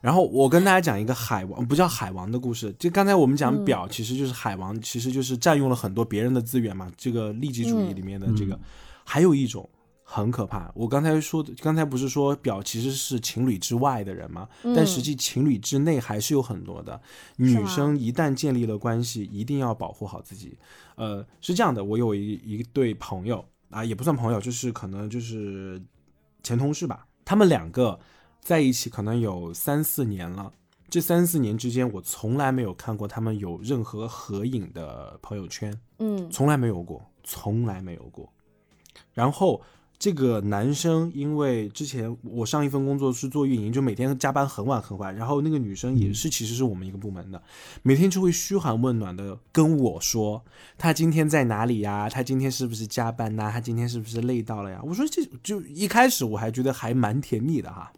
[0.00, 2.72] 然后我跟大家讲一个海王，不叫海王的故事。
[2.78, 6.92] 就刚才我们讲表，其实就是海王，其实就是占用了很多别人的资源嘛。
[6.96, 8.56] 这个利己主义里面的这个，
[9.04, 9.68] 还有一种
[10.10, 10.72] 很可怕。
[10.74, 14.48] 我刚才说的，刚才不是说表其实是情侣之外的人吗？
[14.74, 16.98] 但实际情侣之内还是有很多的
[17.36, 17.94] 女生。
[17.98, 20.56] 一旦建立了关系，一定要保护好自己。
[20.94, 25.78] 呃，是这样的，我有一一对朋友啊，也不算朋友，就是可能就是
[26.42, 27.06] 前同事吧。
[27.26, 28.00] 他们两个
[28.40, 30.50] 在一起可能有三四年了，
[30.88, 38.32] 这三四年之间，我从来没有看过他们有任何合影的朋友圈，嗯，从来没有过，从来没有过。
[39.12, 39.60] 然后
[39.98, 45.12] 这个男生，因为之前我上一份工作是做运营，就每天加班很晚很晚。
[45.16, 47.42] 然后那个女生也是，其实是我们一个部门的，
[47.82, 50.44] 每天就会嘘寒问暖的跟我说，
[50.76, 52.08] 她今天在哪里呀？
[52.08, 54.80] 她今天是不是加班呐、她今天是不是累到了呀？
[54.84, 57.92] 我说这就一开始我还觉得还蛮甜蜜的哈。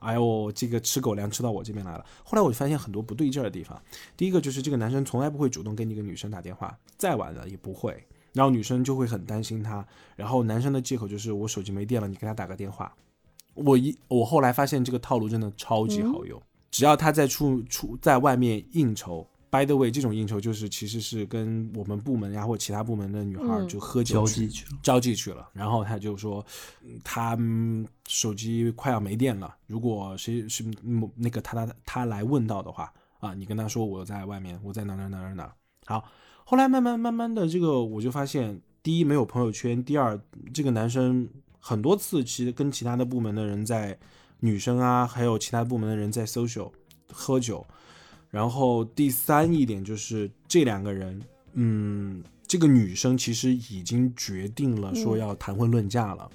[0.00, 2.04] 哎呦，这个吃狗粮吃到我这边来了。
[2.24, 3.80] 后来我就发现很多不对劲儿的地方。
[4.16, 8.04] 第一个就是这个男生从来不会主动跟一个女生打电话，再晚了也不会。
[8.34, 12.94] 然后女生就会很担心他，然后男生的借口就是我手机没电了，你给他打个电话。
[13.54, 24.78] 我一我后来发现这个套路真的超级好用，只要他在出出在外面应酬，by the way，这种应酬就是其实是跟我们部门呀或其他部门的女孩就喝酒交去际去了。
[24.82, 26.44] 交际去了，然后他就说，
[26.82, 35.54] 嗯他嗯手机快要没电了，如果谁是嗯那个他他他来问到的话啊，你跟他说我在外面，我在哪哪哪哪哪。
[35.86, 36.02] 好，
[36.44, 40.20] 后来慢慢慢慢的这个我就发现，第一没有朋友圈，第二
[40.52, 41.28] 这个男生
[41.58, 43.98] 很多次其实跟其他的部门的人在
[44.40, 46.70] 女生啊，还有其他部门的人在 social
[47.10, 47.66] 喝酒，
[48.30, 51.20] 然后第三一点就是这两个人，
[51.54, 56.30] 嗯，这个女生其实已经决定了说要谈婚论嫁了，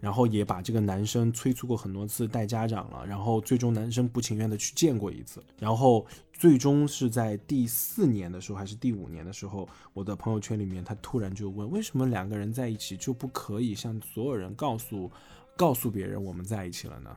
[0.00, 15.10] 然后也把这个男生催促过很多次带家长了，然后最终男生不情愿的去见过一次，然后最终是在第四年的时候还是第五年的时候，我的朋友圈里面他突然就问，为什么两个人在一起就不可以向所有人告诉
[15.56, 17.16] 告诉别人我们在一起了呢？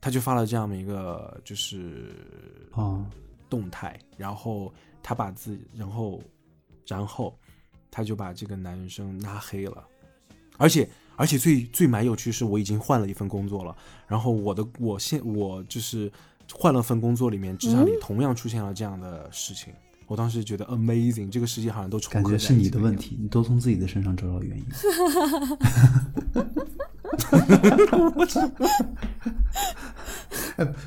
[0.00, 2.14] 他就发了这样的一个就是
[2.72, 3.04] 啊，
[3.50, 6.22] 动态，然后他把自己，然后，
[6.86, 7.36] 然后
[7.90, 9.86] 他就把这个男生拉黑了，
[10.56, 10.88] 而且
[11.18, 16.10] 而且最最蛮有趣是，我已经换了一份工作了，然后我的我现我就是
[16.54, 19.74] 换了份工作里面，职场里同样出现了这样的事情，
[20.06, 23.10] 我当时觉得 amazing，这个世界好像都重合感觉是你的问题。
[23.10, 24.64] 题，你都从自己的身上找找原因。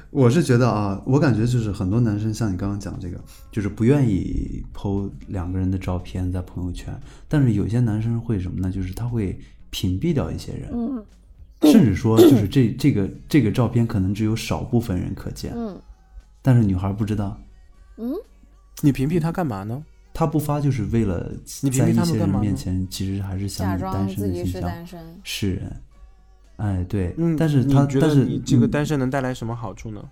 [0.10, 3.22] 我是觉得啊，我感觉就是很多男生像你刚刚讲这个，
[3.52, 8.72] 就是不愿意剖两个人的照片在朋友圈，但是有些男生会什么呢？
[8.72, 9.38] 就是他会
[9.72, 11.04] 屏蔽掉一些人，嗯
[11.64, 15.80] 甚至说就是这这个这个照片可能只有少部分人可见，嗯
[16.42, 17.38] 但是女孩不知道，
[17.98, 18.14] 嗯，
[18.82, 19.84] 你屏蔽他干嘛呢？
[20.14, 25.82] 他不发就是为了在一些人面前，其实还是假装想以单身自己是的形象单身，示人。
[26.58, 30.04] 哎，对，嗯，但是你觉得他但是你这个嗯单身能带来什么好处呢？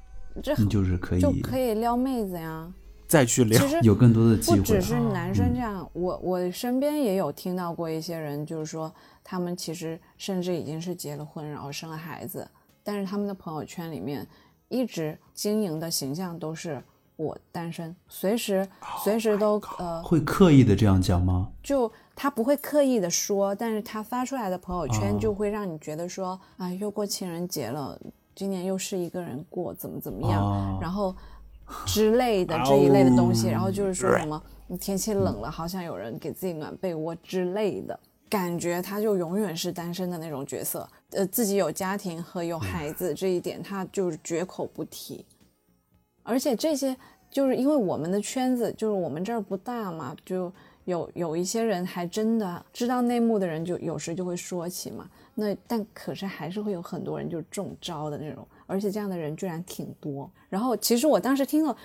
[0.41, 2.71] 这你就是可以就可以撩妹子呀。
[3.07, 8.93] 再去聊有更多的机会不只是啊男生这样，我我身边也有听到过一些人，就是说
[9.29, 12.49] 他们其实甚至已经是结了婚，然后生了孩子，
[12.83, 14.27] 但是他们的朋友圈里面
[14.69, 16.83] 一直经营的形象都是
[17.15, 18.67] 我单身，随时
[19.03, 21.51] 随时都呃，会刻意的这样讲吗？
[21.61, 28.01] 就他不会刻意的说，但是他发出来的朋友圈哦就会让你觉得说，啊，又过情人节了，
[28.33, 31.15] 今年又是一个人过，怎么怎么样，哦然后
[31.85, 34.41] 之类的 这一类的东西，然后就是说什么
[34.79, 37.99] 天气冷了，好想有人给自己暖被窝之类的。
[38.29, 45.25] 感觉他就永远是单身的那种角色，呃，自己有家庭和有孩子这一点，他就是绝口不提。
[46.21, 46.95] 而且这些
[47.31, 50.51] 就是因为我们的圈子，就是我们这儿不大嘛，就
[50.85, 55.09] 有有一些人还真的知道内幕的人，就有时就会说起嘛。
[55.33, 60.29] 那但可是还是会有很多人就中招的那种，而且这样的人居然挺多。
[60.49, 61.77] 然后其实我当时听了，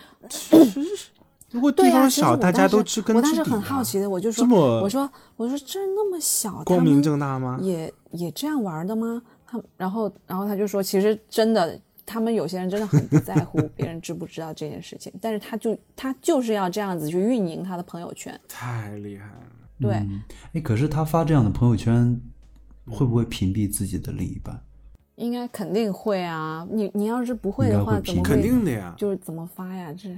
[1.54, 4.44] 如果对呀、地方小，其实我大家当时都知根我当时很好奇的，我就说，
[4.82, 7.56] 我说我说这那么小，光明正大吗？
[7.62, 9.22] 也也这样玩的吗？
[9.46, 19.46] 他然后然后他就说，其实真的，他们有些人真的很不在乎 别人知不知道这件事情，但是他就他就是要这样子去运营他的朋友圈，太厉害了。
[19.80, 20.22] 对，嗯，
[20.54, 22.20] 哎，可是他发这样的朋友圈，
[22.90, 24.60] 会不会屏蔽自己的另一半？
[25.14, 26.66] 应该肯定会啊。
[26.68, 28.92] 你你要是不会的话，怎么肯定的呀。
[28.98, 29.92] 就是怎么发呀？
[29.96, 30.08] 这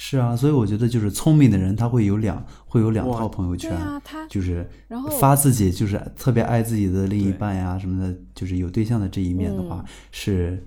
[0.00, 10.64] 是啊，所以我觉得就是聪明的人，他会有两会有两套朋友圈，啊，他就是然后发自己就是特别爱自己的另一半呀什么的，就是有对象的这一面的话，嗯是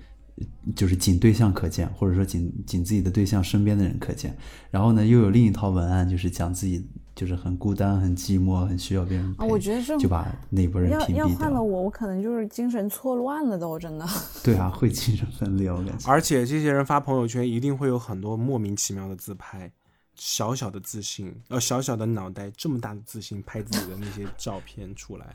[0.76, 4.36] 就是仅对象可见，或者说仅仅自己的对象身边的人可见。
[4.70, 6.86] 然后呢，又有另一套文案，就是讲自己
[7.22, 11.28] 就是很孤单、很寂寞、很需要别人陪，啊，我觉得这就把那波人要屏蔽掉。
[11.28, 14.08] 要换了我，我可能就是精神错乱了都，真的。
[14.44, 16.10] 对啊，会精神分裂，我感觉。
[16.10, 19.72] 而且这些人发朋友圈一定会有很多莫名其妙的自拍，
[20.16, 25.28] 小小的自信，呃，小小的脑袋，这么大的自信拍自己的那些照片出来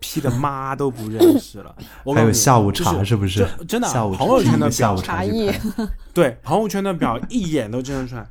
[0.00, 1.72] ，P 的妈都不认识了。
[2.12, 8.26] 还有下午就茶是不是真的啊下午朋友圈的下午表茶艺茶去拍 对朋友圈的表一眼都认得出来，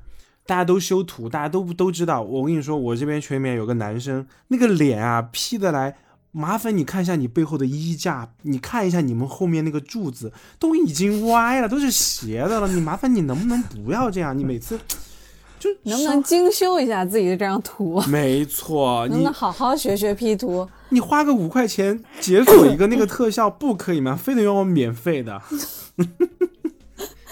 [0.45, 2.21] 大家都修图，大家都都知道。
[2.21, 5.95] 我跟你说，我这边群里面有个男生，那个脸啊 P 的来。
[6.33, 12.69] 麻烦你看一下你背后的衣架，你看一下你们后面那个柱子都已经歪了，都是斜的了。
[12.69, 14.37] 你麻烦你能不能不要这样？
[14.37, 14.79] 你每次
[15.59, 18.01] 就能不能精修一下自己的这张图？
[18.07, 20.65] 没错， 能不你能好好学学 P 图？
[20.87, 24.15] 你花个五块钱解锁一个那个特效不可以吗？
[24.15, 25.41] 非得要我免费的？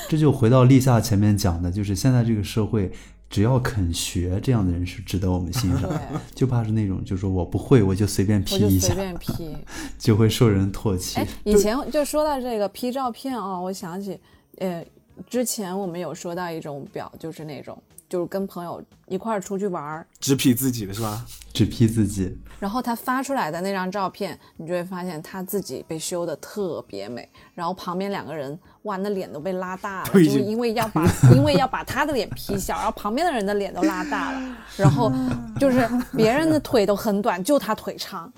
[0.09, 2.91] 这就回到立夏前面讲的，就是现在这个社会，
[3.29, 6.01] 只要肯学，这样的人是值得我们欣赏的。，
[6.33, 9.55] 就怕是那种，就是说我不会，我就随便 P 一下，就随便 P。
[9.99, 14.19] 就会受人唾弃哎。，以前就说到这个 P 照片啊、我想起，
[14.57, 14.83] 呃，
[15.29, 17.77] 之前我们有说到一种表，就是那种
[18.09, 21.23] 就是跟朋友一块儿出去玩儿，只 P 自己的是吧？
[21.53, 31.05] 只 P 自己，然后他发出来的那张照片，你就会发现他自己被修的特别美，然后旁边两个人，哇，那脸都被拉大了，就是因为要把
[31.35, 35.11] 因为要把他的脸 P 小，然后旁边的人的脸都拉大了，然后
[35.59, 38.31] 就是别人的腿都很短，就他腿长，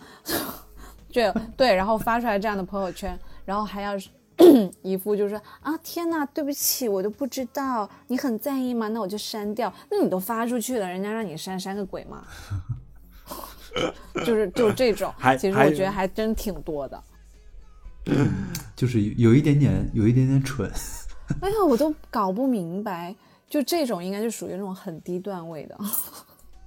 [1.10, 1.22] 就
[1.56, 4.10] 对，然后发出来这样的朋友圈，然后还要是
[4.82, 8.88] 一副就是啊天呐，对不起，我都不知道，你很在意吗？
[8.90, 9.72] 那我就删掉。
[9.90, 12.24] 那你都发出去了，人家让你删，删个鬼吗！
[14.26, 17.02] 就是就这种其实我觉得还真挺多的。
[18.76, 20.70] 就是有一点点，有一点点蠢。
[21.40, 23.16] 哎呀，我都搞不明白，
[23.48, 25.78] 就这种应该就属于那种很低段位的，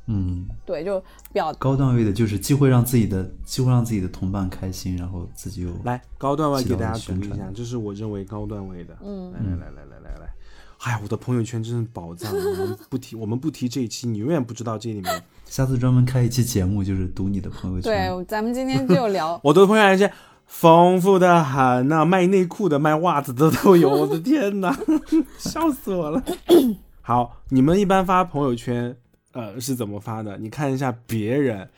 [0.07, 1.03] 嗯，对，就
[1.33, 8.97] 表高段位的就是既会让自己的，既会让自己的同伴开心，然后自己又来，高段位给大家读一下，这是我认为高段位的。
[9.03, 10.35] 嗯，来来来来来来来，
[10.81, 12.31] 哎呀，我的朋友圈真是宝藏。
[12.35, 17.91] 我们不提，我们不提这一期，你永远不知道这里面 下次专门开一期节目，就是读你的朋友圈。
[17.91, 20.13] 对，咱们今天就聊 我的朋友圈
[20.47, 23.89] 丰富的很呐、卖内裤的、卖袜子的都有。
[23.89, 24.79] 我的天哪，
[25.39, 26.23] 笑死我了。
[27.01, 28.95] 好，你们一般发朋友圈，
[29.35, 30.39] 呃，是怎么发的？
[30.39, 31.69] 你看一下别人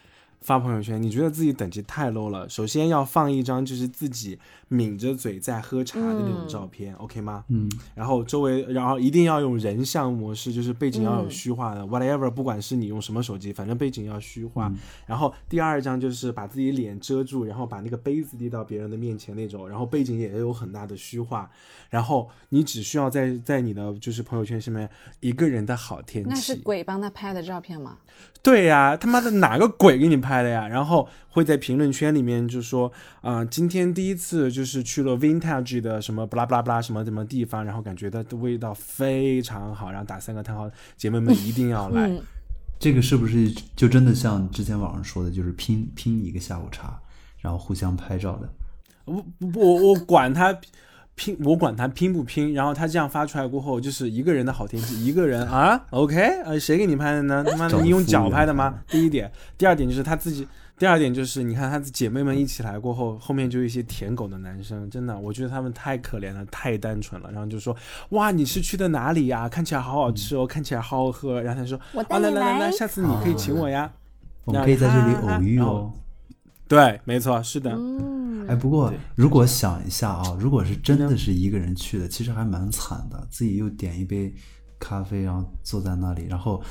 [0.40, 2.48] 发朋友圈，你觉得自己等级太 low 了。
[2.48, 4.38] 首先要放一张就是自己
[4.68, 7.44] 抿着嘴在喝茶的那种照片、o k 吗？
[7.48, 14.68] 嗯，然后周围，然后一定要用人像模式，就是背景要有嗯虚化的、w h a t e v e r 不管是你用什么手机，反正背景要虚化。
[14.68, 21.48] 嗯然后第二张就是把自己脸遮住，然后把那个杯子递到别人的面前那种，然后背景也有很大的虚化。
[21.88, 24.90] 然后你只需要在在你的就是朋友圈上面
[25.20, 27.98] 一个人的好天气，那是鬼帮他拍的照片吗？
[28.42, 30.66] 对呀、他妈的哪个鬼给你拍的呀？
[30.66, 42.09] 然后会在评论圈里面就说，啊、今天第一次就是去了 vintage 的什么不拉不拉不拉什么什么地方，然后感觉它的味道非常好，然后打三个叹号，姐妹们一定要来。
[42.09, 42.22] 嗯，
[42.80, 46.99] 这个是不是就真的像之前网上说的，就是拼拼一个下午茶，
[47.43, 48.49] 然后互相拍照的？
[49.05, 49.22] 我
[49.55, 50.59] 我我管他
[51.16, 56.16] 拼，我管他拼不拼，然后他这样发出来过后，就是一个人的好天气，一个人啊，OK，
[56.47, 57.45] 呃，谁给你拍的呢？
[57.47, 58.80] 他妈的，你用脚拍的吗？
[58.89, 60.49] 第一点，第二点就是他自己。
[60.79, 67.31] 第二点就是，你看她的姐妹们一起来过后，后面就一些舔狗的男生，真的，我觉得他们太可怜了，太单纯了。
[67.33, 67.74] 然后就说，
[68.11, 69.49] 哇，你是去的哪里呀？
[69.49, 71.41] 看起来好好吃哦，看起来好好喝。
[71.41, 72.72] 然后他说，我啊，来带你来来来来，。
[72.72, 73.91] 下次你可以请我呀。
[74.45, 75.93] 我们可以在这里偶遇哦。
[76.68, 77.70] 对，没错，是的。
[77.70, 84.35] 嗯，哎，不过如果想一下啊，如果是真的是一个人去的，其实还蛮惨的，自己又点一杯
[84.79, 86.62] 咖啡，然后坐在那里，然后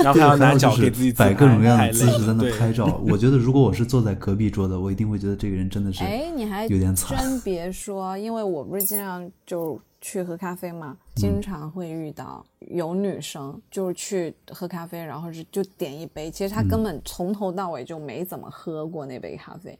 [0.04, 3.00] 然后还要拿对就是脚给自己摆各种各样的姿势在那拍照。
[3.08, 7.18] 我觉得如果我是坐在隔壁桌的，我一定会觉得这个人真的是哎，你还有点惨。
[7.18, 19.78] 真别说，因为我不是经常就去喝咖啡嘛，经常会遇到有女生就是去喝咖啡，然后是就点一杯，其实她根本从头到尾就没怎么喝过那杯咖啡，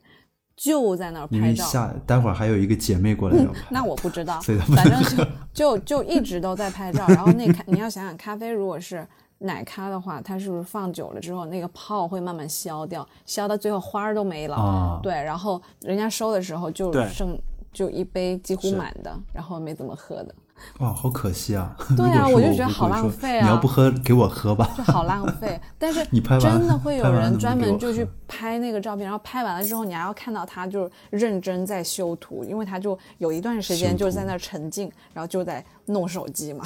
[0.56, 1.64] 就在那儿拍照。
[1.64, 7.06] 为下待会儿还有一个姐妹过来要 拍，那我不知道反正就就就一直都在拍照。
[7.08, 9.06] 然后那咖，你要想想，咖啡如果是
[9.40, 14.54] 奶咖的话，它是不是放久了之后，那个泡会慢慢消掉，消到最后花儿都没了。
[14.54, 17.38] 啊对，然后人家收的时候就剩
[17.72, 20.34] 就一杯几乎满的，然后没怎么喝的，
[20.80, 21.74] 哇，好可惜啊！
[21.96, 24.68] 对啊我就觉得好浪费啊你要不喝，给我喝吧。
[24.76, 25.58] 就好浪费。
[25.78, 36.64] 但是你拍完真的会有人专门就去拍那个照片，然后拍完了之后，你还要看到他就是认真在修图，因为他就有一段时间就是在那沉浸，然后就在弄手机嘛。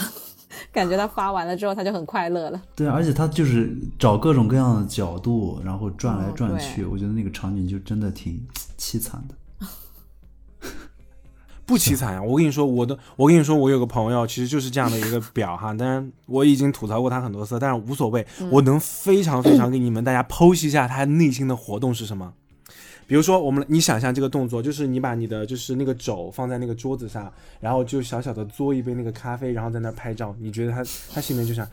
[0.72, 2.62] 感觉他发完了之后，他就很快乐了。
[2.74, 8.40] 对，而且他就是找各种各样的角度，然后转来转去，我觉得那个场景就真的挺
[8.78, 9.34] 凄惨的。
[11.66, 12.22] 不凄惨呀！
[12.22, 15.72] 我跟你说，我的，我跟你说，我有个朋友，其实就是这样的一个表哈。
[15.72, 18.26] 当然，我已经吐槽过他很多次，但是无所谓。
[18.50, 22.34] 我能非常非常给你们大家剖析一下他内心的活动是什么。
[23.06, 30.34] 比如说，我们你想象这个动作，就是你把你的就是那个肘放在那个桌子上，然后就小小的嘬一杯那个咖啡，然后在那儿拍照。
[30.40, 30.78] 你觉得他
[31.12, 31.68] 他心里面就想，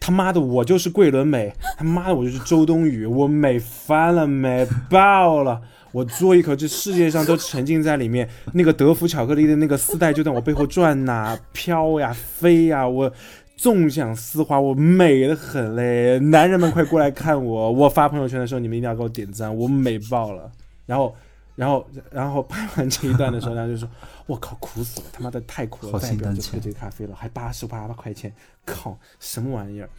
[0.00, 5.60] 他妈的，我就是桂纶镁，他妈的，我就是周冬雨，我美翻了，美爆了。
[5.90, 8.28] 我嘬一口，这世界上都沉浸在里面。
[8.52, 13.10] 那个德芙巧克力的那个丝带就在我背后转呐、飘呀、飞呀，我
[13.58, 16.18] 纵享丝滑，我美的很嘞。
[16.20, 20.50] 男人们快过来看我，我发朋友圈的时候，你们一定要给我点赞，我美爆了。
[20.86, 21.14] 然后，
[21.56, 23.88] 然后，然后拍完这一段的时候，他就说
[24.26, 28.32] ：“我靠，苦死了，他妈的太苦了，再也不要心甘情去喝这个咖啡了，还八十八块钱，
[28.64, 29.90] 靠，什么玩意儿？”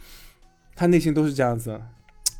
[0.74, 1.78] 他内心都是这样子，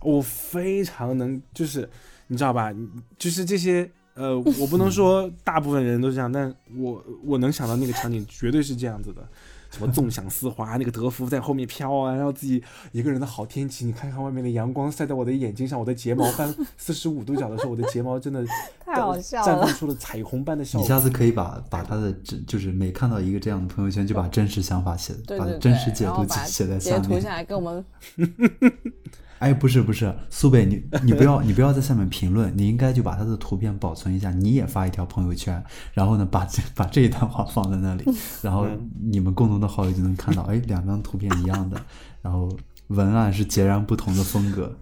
[0.01, 1.87] 我非常能，就是
[2.29, 2.75] 你知道吧？
[3.19, 9.29] 就是这些，呃，我不能说大部分人都这样，但我我能想到那个场景绝对是这样子的，
[9.71, 12.63] 什么纵享丝滑，那个德芙在后面飘啊，然后自己
[12.93, 18.45] 一个人的好天气，你看看外面的阳光晒在我的眼睛上，我的睫毛翻 四十五度角的时候，我的睫毛真的
[18.85, 20.83] 太好笑了绽放出了彩虹般的效果。
[20.83, 27.31] 你下次可以把把他的真就是每看到一个这样的朋友圈，就把真实想法写，把对对对，真实解读写在下面截图下。
[27.31, 27.85] 来给我们
[29.39, 35.65] 哎，不是不是，苏北，你你不要你不要在下面评论，你应该就把他的图片保存一下，你也发一条朋友圈，
[35.95, 38.05] 然后呢，把这把这一段话放在那里，
[38.43, 38.67] 然后
[39.01, 41.81] 你们共同的好友就能看到，哎，两张图片一样的，
[42.23, 42.49] 然后
[42.89, 44.75] 文案是截然不同的风格，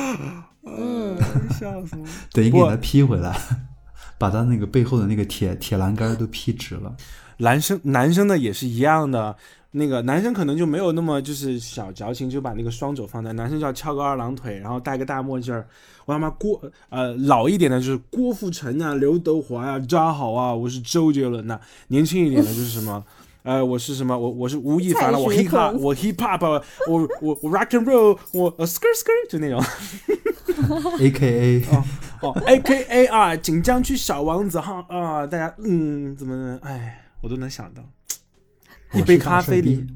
[0.66, 1.18] 嗯，
[1.58, 2.06] 笑死我！
[2.32, 3.38] 等于给他 P 回来，
[4.18, 6.96] 把他那个背后的那个铁铁栏杆都 P 直了。
[7.38, 9.36] 男生男生的也是一样的，
[9.72, 15.66] 那个男生可能就没有那么就是小矫情，就把那个双肘放在，男生就要翘个二郎腿，然后戴个大墨镜儿。
[16.06, 23.04] 我他妈郭呃老一点的就是郭富城啊、刘德华啊、扎好啊，我是周杰伦呐、年轻一点的就是什么。
[23.44, 24.18] 呃，我是什么？
[24.18, 29.64] 我我是吴亦凡了，我 hip hop，我 hip hop，我我我 rock and roll，我呃 skr skr 就那种。
[31.00, 31.84] A K A 哦
[32.22, 37.82] 哦，A K A 啊，锦江区小王子哈啊，大家嗯怎么哎，我都能想到，
[38.94, 39.88] 一杯咖啡里，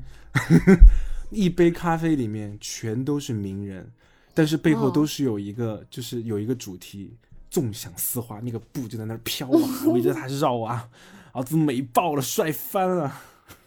[1.30, 3.92] 一杯咖啡里面全都是名人，
[4.34, 7.16] 但是背后哦都是有一个，就是有一个主题，
[7.52, 10.90] 纵享丝滑，那个布就在那儿飘啊，围着它绕啊，
[11.32, 13.14] 啊，这美爆了，帅翻了。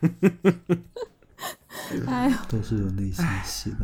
[2.07, 3.79] 哎呀，都是有内心戏的。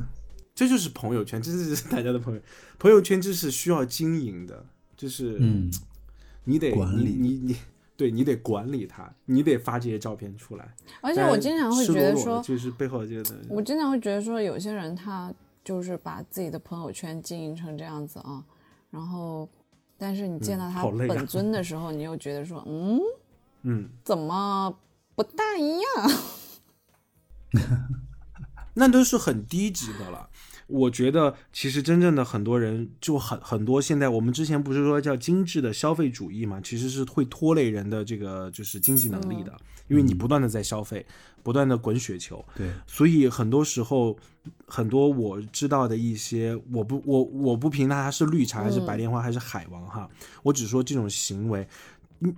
[0.54, 2.40] 这就是朋友圈，这是大家的朋友
[2.78, 4.64] 朋友圈，这是需要经营的，
[4.96, 5.70] 就是嗯，
[6.44, 7.10] 你得管理。
[7.10, 7.56] 你你你，
[7.96, 10.74] 对你得管理它，你得发这些照片出来。
[11.00, 15.32] 而且我经常会觉得说就是背后这个的，我经常会觉得说，有些人他
[15.64, 18.44] 就是把自己的朋友圈经营成这样子啊，
[18.90, 19.48] 然后，
[19.96, 23.00] 但是你见到他本尊的时候，你又觉得说，嗯，
[23.62, 24.72] 嗯，怎么
[25.14, 26.10] 不大一样？
[28.74, 30.28] 那都是很低级的了。
[30.66, 39.54] 我觉得其实真正的很多人就很很多，现在我们之前不是说叫精致的消费主义嘛，其实是会拖累人的这个就是经济能力的，
[39.88, 41.04] 因为你不断的在消费，
[41.42, 44.16] 不断的滚雪球，对，所以很多时候，
[44.66, 50.08] 很多我知道的一些，我不我我不评它是绿茶还是白莲花还是海王哈，
[50.42, 51.68] 我只说这种行为。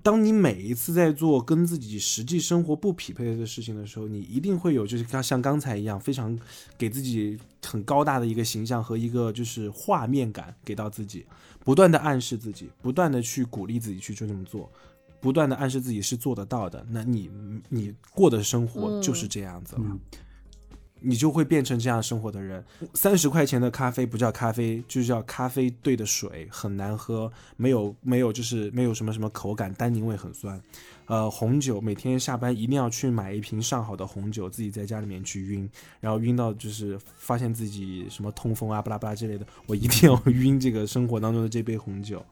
[0.03, 6.39] 当你每一次在做跟自己实际生活不匹配的事情的时候，你一定会有就是刚像刚才一样，非常
[6.78, 11.26] 给自己很高大的一个形象和一个就是画面感给到自己，
[11.64, 14.70] 不断的暗示自己，不断的去鼓励自己去就这么做，
[15.20, 16.84] 不断的暗示自己是做得到的。
[16.91, 17.30] 那你
[17.68, 19.99] 你过的生活就是这样子了。
[21.01, 22.64] 你就会变成这样生活的人。
[22.94, 30.61] 三十块钱的咖啡不叫咖啡，就叫咖啡兑的水，很难喝，没有没有就是没有什么什么口感，单宁味很酸。
[31.07, 35.70] 呃，红酒每天下班一定要去买一瓶上好的红酒，自己在家里面去晕，
[36.01, 42.24] 然后晕到就是发现自己什么痛风啊、巴拉巴拉之类的，我一定要 晕这个生活当中的这杯红酒。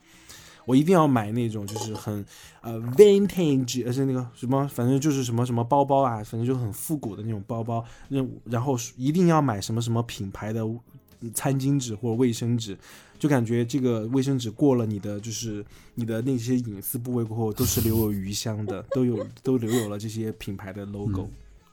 [0.67, 2.25] 我一定要买那种就是很
[2.61, 7.85] 呃 vintage，而且那个什么，反正就是什么什么包包啊，反正就很复古的那种包包。
[8.09, 10.65] 然然后一定要买什么什么品牌的
[11.33, 12.77] 餐巾纸或者卫生纸，
[13.19, 21.29] 就感觉这个卫生纸过了你的就是你的那些隐私部位过后，都是留有余香的， 都有都留有了这些品牌的 logo，、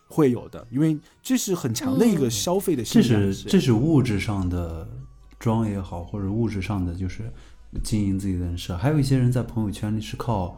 [0.07, 4.87] 会有的，因为这是很强的一个消费的这是这是物质上的
[5.37, 7.29] 装也好，或者物质上的就是
[7.83, 8.77] 经营自己的人设。
[8.77, 10.57] 还有一些人在朋友圈里是靠，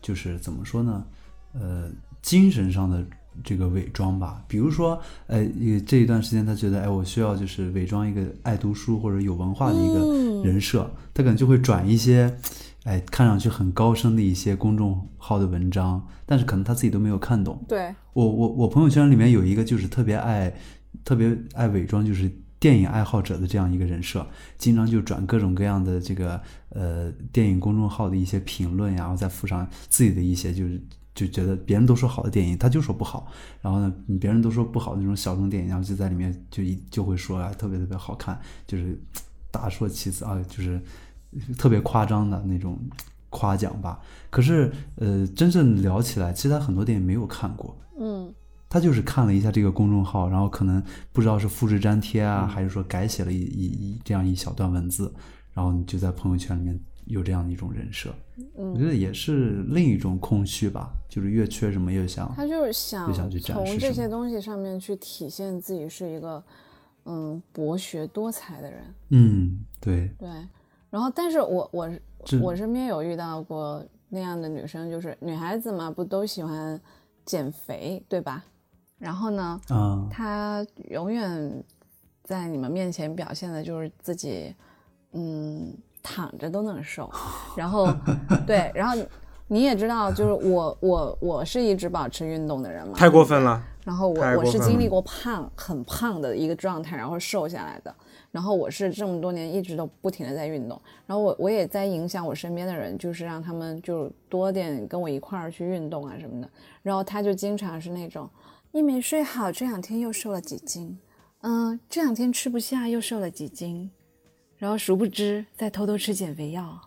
[0.00, 1.04] 就是怎么说呢？
[1.52, 1.90] 呃，
[2.22, 3.04] 精神上的
[3.42, 4.44] 这个伪装吧。
[4.48, 12.36] 比如说，呃，一这一段时间他觉得，哎，我需要就是伪装一个爱读书或者有文化的一个人设，他可能就会转一些。
[12.84, 17.62] 哎，看上去很高深的一些公众号的文章，但是可能他自己都没有看懂。
[17.68, 20.50] 对，我我我朋友圈里面有一个就是特别爱
[21.04, 22.30] 特别爱伪装，就是
[22.60, 26.40] 电影爱好者的这样一个人设，经常就转各种各样的这个
[26.70, 30.80] 呃电影公众号的一些评论呀，然后再附上自己的一些就是。
[31.14, 33.26] 就觉得别人都说好的电影，他就说不好。
[33.60, 38.96] 然后呢，别人都说不好的那种小众电影，然后就在里面就一就会说啊，特别特别好看，就是
[39.50, 40.80] 大说其词啊，就是
[41.56, 42.78] 特别夸张的那种
[43.30, 44.00] 夸奖吧。
[44.30, 48.32] 可是呃，真正聊起来，其实他很多电影没有看过，嗯，
[48.68, 50.82] 他就是看了一下这个公众号，然后可能
[51.12, 55.12] 不知道是复制粘贴啊，还是说改写了一一一这样一小段文字，
[55.52, 58.14] 然后你就在朋友圈里面有这样的一种人设，
[58.56, 58.72] 嗯。
[58.72, 66.44] 我觉得也是另一种空虚吧，就是越缺什么越想，他就是想从这些东西上面去体现自己是一个
[67.06, 68.82] 嗯博学多才的人。
[69.08, 70.28] 嗯，对，对，
[70.90, 71.90] 然后但是我我
[72.42, 76.78] 我身边有遇到过那样的女生，就是女孩子嘛，不都喜欢
[77.24, 78.44] 减肥，对吧？
[78.98, 81.64] 然后呢，啊，他永远
[82.24, 84.54] 在你们面前表现的就是自己，
[85.12, 85.72] 嗯，
[86.02, 87.10] 躺着都能瘦。
[87.56, 87.88] 然后，
[88.46, 88.96] 对，然后
[89.46, 93.62] 你也知道，就是我我我是一直保持运动的人嘛，太过分了。
[93.84, 97.94] 然后我我是经历过胖很胖的一个状态，然后瘦下来的。
[98.30, 106.50] 然后我是这么多年一直都不停的在运动，然后我我也在影响我身边的人，就是让他们就多点跟我一块儿去运动啊什么的。
[106.82, 108.28] 然后他就经常是那种，
[108.78, 111.00] 你没睡好，这两天又瘦了几斤，
[111.40, 113.90] 嗯，这两天吃不下又瘦了几斤，
[114.56, 116.80] 然后殊不知在偷偷吃减肥药，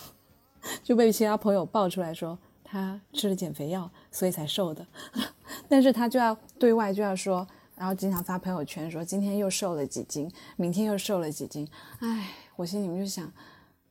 [0.84, 4.86] 就被其他朋友爆出来说他吃了减肥药，所以才瘦的。
[5.66, 11.66] 但是他就要对外就要说，然后经常发朋友圈说今天又瘦了几斤，明天又瘦了几斤。
[12.00, 13.32] 哎，我心里面就想，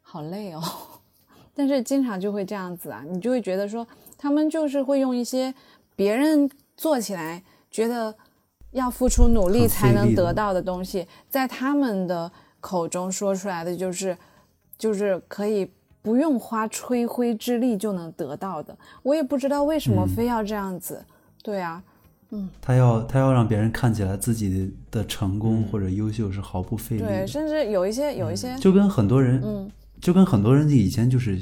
[0.03, 0.61] 好累哦。
[1.55, 3.87] 但是经常就会这样子啊，你就会觉得说，
[4.19, 5.51] 他们就是会用一些
[5.95, 6.47] 别人
[6.83, 7.41] 做起来
[7.71, 8.13] 觉得
[8.71, 12.29] 要付出努力才能得到的东西，在他们的
[12.59, 14.17] 口中说出来的就是，
[14.77, 18.77] 就是可以不用花吹灰之力就能得到的。
[19.01, 21.05] 我也不知道为什么嗯非要这样子。
[21.41, 21.81] 对啊，
[22.31, 29.71] 嗯他要他要让别人看起来自己的成功或者优秀是毫不费力对，的，甚至有一些有一些，就跟很多人，嗯，
[30.03, 31.39] 就跟很多人以前就是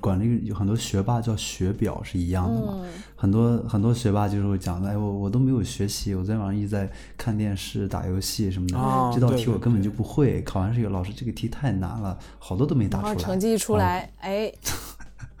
[0.00, 2.78] 管那个有很多学霸叫学表是一样的嘛。
[2.82, 10.40] 嗯很多很多学霸就是会讲的，哎，我我都没有学习，我昨天晚上一直在看电视、打游戏什么的，哦这道题我根本就不会。
[10.40, 13.14] 考完试以后，老师这个题太难了，好多都没答出来。
[13.16, 14.50] 成绩一出啊来，哎，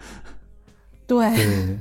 [1.08, 1.78] 对，对，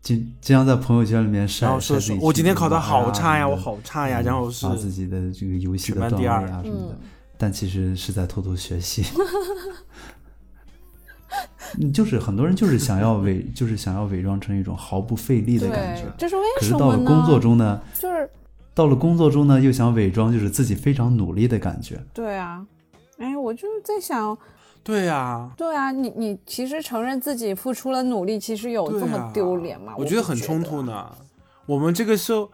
[0.00, 6.98] 经经常在朋友圈里面晒然后说我今天考得去玩啊好差呀，我好差呀，嗯然后是发自己的这个游戏的段位班第二啊什么的嗯，
[7.36, 9.04] 但其实是在偷偷学习。
[11.80, 16.96] 嗯就是很多人就是想要伪， 就是想要伪装成一种毫不费力的感觉对，，这是为可是什么呢？
[16.96, 18.30] 到了工作中呢，就是
[18.74, 22.02] 到了工作中呢，又想伪装就是自己非常努力的感觉。
[22.12, 22.66] 对啊，
[23.18, 24.36] 哎，我就是在想，
[24.82, 29.94] 对呀，对啊，你你其实承认自己付出了努力，其实有这么啊丢脸吗？
[29.96, 31.10] 我觉觉得很冲突呢。
[31.66, 32.48] 我们这个社，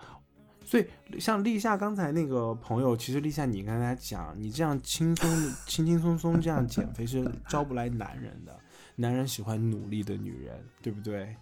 [0.64, 0.86] 所以
[1.18, 5.30] 像立夏刚才那个朋友，其实立夏你刚才讲，你这样轻松、
[5.66, 8.54] 轻轻松松这样减肥是招不来男人的。
[9.00, 11.36] 男人喜欢努力的女人，对不对？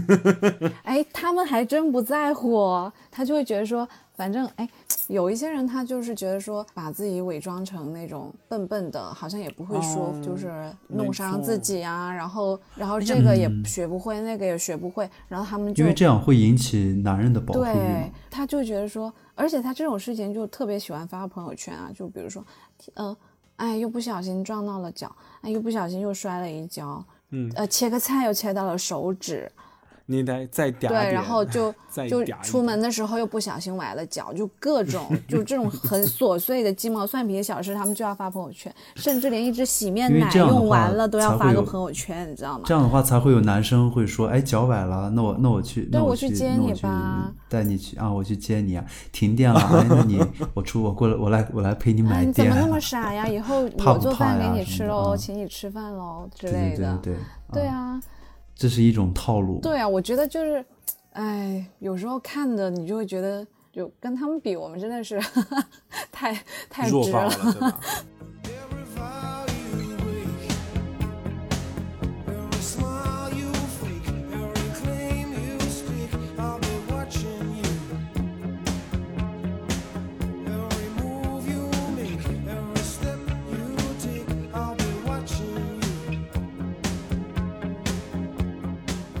[0.84, 4.68] 哎，他们还真不在乎哦，他就会觉得说，反正哎，
[5.08, 10.50] 有一些人他就是觉得说，把自己伪装成那种笨笨的，好像也不会说，哦就是
[10.88, 22.44] 弄伤自己啊，然后然后这个也嗯学不会，那个也学不会，然后他们就因为这样会引起男人的保护欲对。，他就觉得说，而且他这种事情就特别喜欢发朋友圈啊，就比如说，
[22.94, 23.16] 呃，
[23.56, 29.50] 哎，又不小心撞到了脚，哎，又不小心又摔了一跤，嗯，呃，切个菜又切到了手指，
[30.06, 31.72] 你得再嗲对，点然后 就
[32.08, 42.64] 就嗲一点出门的时候又不小心崴了脚，就各种 就这种很琐碎的鸡毛蒜皮的小事，他们就要发朋友圈，甚至连一支洗面奶用完了都要发个朋友圈，你知道吗？
[42.66, 48.84] 这样的话才会有男生会说，哎，脚崴了，那我那我去，那我去去接你吧带你去啊，我去接你啊。
[49.12, 50.20] 停电了，哎，那你
[50.54, 52.28] 我出我过来，我来我来陪你哎，买电。
[52.28, 53.26] 你怎么那么傻呀？
[53.26, 56.98] 以后我做饭给你吃喽，请你吃饭喽之类的。
[57.02, 57.16] 对对
[57.52, 58.00] 对对啊，
[58.54, 59.60] 这是一种套路。
[59.60, 60.64] 对啊，我觉得就是，
[61.12, 65.20] 哎，有时候看的你就会觉得，就跟他们比，我们真的是
[66.12, 66.34] 太
[66.68, 67.80] 太直弱爆了，对吧？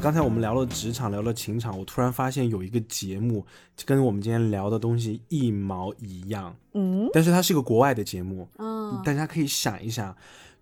[0.04, 3.42] 刚才我们聊了职场，聊了情场，我突然发现有一个节目
[3.86, 7.08] 跟我们今天聊的东西一毛一样，嗯？
[7.10, 9.00] 但是它是个国外的节目，嗯。
[9.02, 10.14] 大家可以想一想，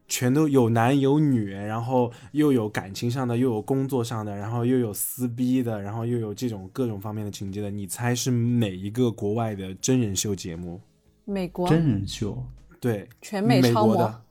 [0.06, 10.80] 全都有男有女，然后又有感情上的，又有工作上的，然后又有撕逼的，然后又有这种各种方面的情节的，你猜是哪一个国外的真人秀节目？
[11.24, 11.68] 美国？
[11.68, 12.40] 真人秀，
[12.78, 13.92] 对，全美超模。
[13.92, 14.22] 美国的，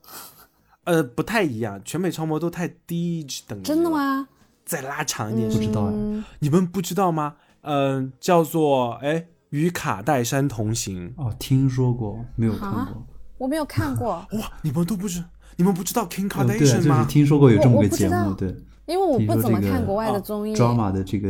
[0.86, 3.90] 呃，不太一样，全美超模都太低等级，真的？
[3.90, 4.30] 吗？
[4.72, 7.36] 再拉长一点，不知道呀嗯你们不知道吗？
[7.64, 11.14] 嗯、叫做哎与卡戴珊同行。
[11.18, 13.06] 哦，听说过，没有看啊过。
[13.38, 15.22] 我没有看过， 哇，你们都不知，
[15.58, 17.04] 你们不知道 Kim 呃对啊，就 Kardashian 吗？
[17.04, 18.56] 是听说过有这么个节目，对。
[18.86, 20.56] 因为我不怎么看国外的啊综艺。
[20.56, 21.30] drama 的这个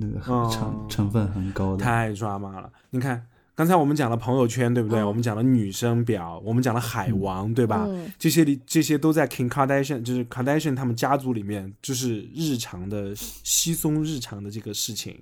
[0.00, 1.82] 那个哦成成分很高的。
[1.82, 2.70] 太抓马了！
[2.90, 3.22] 你看，
[3.58, 5.00] 刚才我们讲了朋友圈，对不对？
[5.00, 7.86] 嗯我们讲了女生表，我们讲了海王，对吧？
[7.88, 15.18] 嗯这些里这些都在 King Kardashian，就是 Kardashian 他们家族里面，就是日常的稀松日常的这个事情。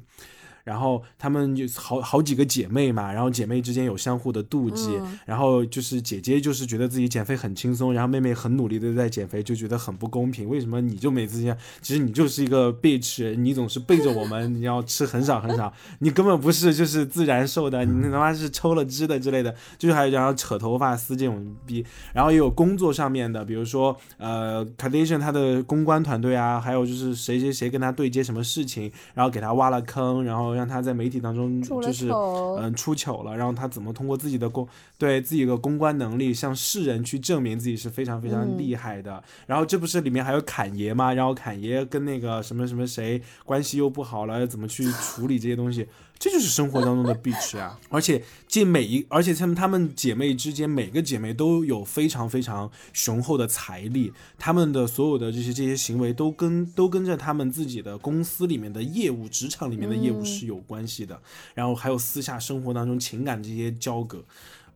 [0.66, 11.56] 然后她们就好好几个姐妹嘛，然后姐妹之间有相互的妒忌，然后就是姐姐就是觉得自己减肥很轻松，然后妹妹很努力的在减肥，就觉得很不公平，为什么你就每次这样？
[11.80, 34.66] 其实你就是一个 bitch，你总是背着我们， 你要吃很少很少，你根本不是就是自然瘦的，你他妈是抽了脂的之类的，就是还有然后扯头发撕这种逼，然后也有工作上面的，比如说呃 Kardashian 他的公关团队啊，还有就是谁谁谁跟他对接什么事情，然后给他挖了坑，然后让他在媒体当中就是嗯出糗了，然后他怎么通过自己的公
[34.98, 39.22] 对自己的公关能力向世人去证明自己是非常非常厉害的。
[39.46, 41.12] 然后这不是里面还有侃爷吗？
[41.12, 45.86] 然后侃爷跟那个什么什么谁关系又不好了，怎么去处理这些东西？
[46.18, 47.78] 这就是生活当中的 bitch 啊！
[47.88, 61.20] 而且这每一，而且她们她们姐妹之间，每个姐妹都有非常非常雄厚的财力，她们的所有的这些这些行为都跟都跟着她们自己的公司里面的业务、职场里面的业务是有关系的。
[61.54, 64.24] 然后还有私下生活当中情感这些交割。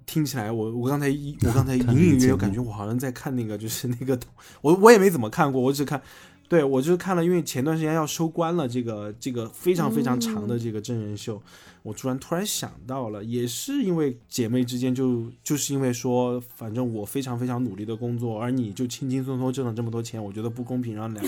[0.06, 4.18] 听起来我我刚才一我刚才隐隐约约感觉我好像在看那个就是那个
[4.60, 6.02] 我我也没怎么看过，我只看
[6.50, 11.40] 对我就是看了，因为前段时间要收官了，这个这个非常非常长的这个真人秀，
[11.84, 21.24] 我突然突然想到了，也是因为姐妹之间就就是因为说，反正我非常非常努力的工作，而你就轻轻松松挣了这么多钱，我觉得不公平，然后两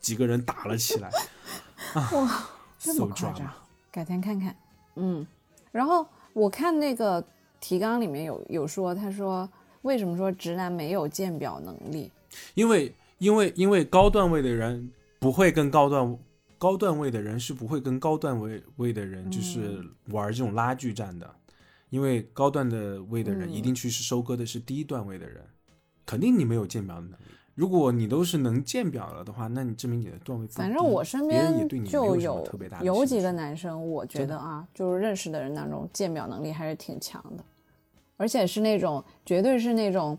[0.00, 1.08] 几个人打了起来，
[1.92, 3.48] 啊，这么夸张
[3.92, 4.56] 改天看看。
[4.96, 5.24] 嗯，
[5.70, 7.24] 然后我看那个
[7.60, 9.48] 提纲里面有有说，他说
[9.82, 12.10] 为什么说直男没有鉴表能力？
[12.54, 12.92] 因为
[13.24, 16.18] 因为因为高段位的人不会跟高段
[16.58, 21.34] 高段位的人是不会跟高段位位的人就是玩这种拉锯战的，
[21.88, 25.42] 因为高段的位的人嗯一定去是收割的是低段位的人，
[26.04, 27.24] 肯定你没有鉴表的能力。
[27.54, 30.46] 如果你都是能鉴表了的话，那你证明你的段位。
[30.48, 37.44] 反正我身边就有特别大的有几个男生，我觉得啊，就是认识的人当中，鉴表能力还是挺强的，
[38.18, 40.18] 而且是那种绝对是那种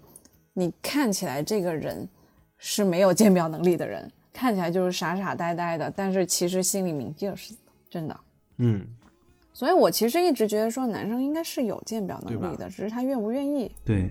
[0.53, 2.07] 你看起来这个人
[2.68, 8.20] 是没有鉴表能力的人，看起来就是傻傻呆呆的，但是其实心里明镜儿似的，真的。
[8.58, 8.84] 嗯，
[9.54, 14.10] 所以我其实一直觉得说男生应该是有鉴表能力的，只是他愿不愿意对，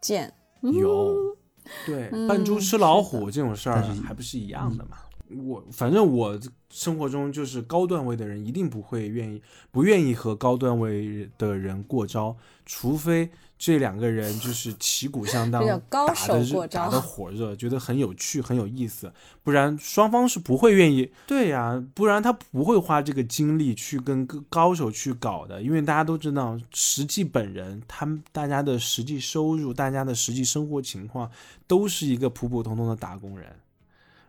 [0.00, 0.32] 鉴。
[0.60, 1.36] 有，
[1.84, 4.98] 对，嗯扮猪吃老虎这种事儿还不是一样的嘛。
[5.44, 6.38] 我反正我
[6.70, 9.42] 生活中就是高段位的人一定不会愿意
[9.72, 13.28] 不愿意和高段位的人过招，除非
[13.58, 16.84] 这两个人就是旗鼓相当，高手过招。
[16.84, 19.10] 打的火热，觉得很有趣很有意思，
[19.42, 21.10] 不然双方是不会愿意。
[21.26, 31.30] 对呀、不然他不会花这个精力去跟高手去搞的，因为大家都知道，实际本人他们大家的实际收入、大家的实际生活情况
[31.66, 33.48] 都是一个普普通通的打工人，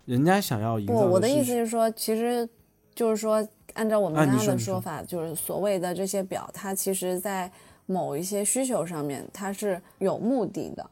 [0.06, 2.48] 人家想要赢不，我的意思是说，其实
[2.96, 4.80] 就是说，按照我们啊刚刚的说。
[4.80, 7.52] 法，就是所谓的这些表，它其实在
[7.88, 10.88] 某一些需求上面，它是有目的的。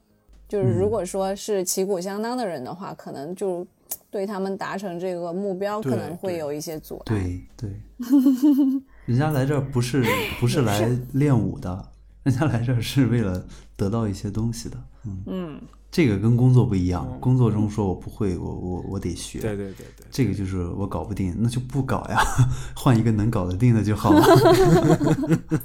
[0.48, 3.66] 就是嗯如果说是旗鼓相当的人的话，可能就
[4.12, 7.04] 对他们达成这个目标，可能会有一些阻碍。
[7.06, 7.70] 对对，
[9.06, 10.04] 人家来这儿不是
[10.40, 11.92] 不是来练武的，
[12.24, 13.46] 人家来这儿是为了
[13.76, 14.78] 得到一些东西的。
[15.06, 15.62] 嗯嗯，
[15.92, 19.40] 这个跟工作不一样，嗯工作中说我不会，我我我得学。
[19.40, 22.22] 对对对对，这个就是我搞不定，那就不搞呀，
[22.78, 24.22] 换一个能搞得定的就好了。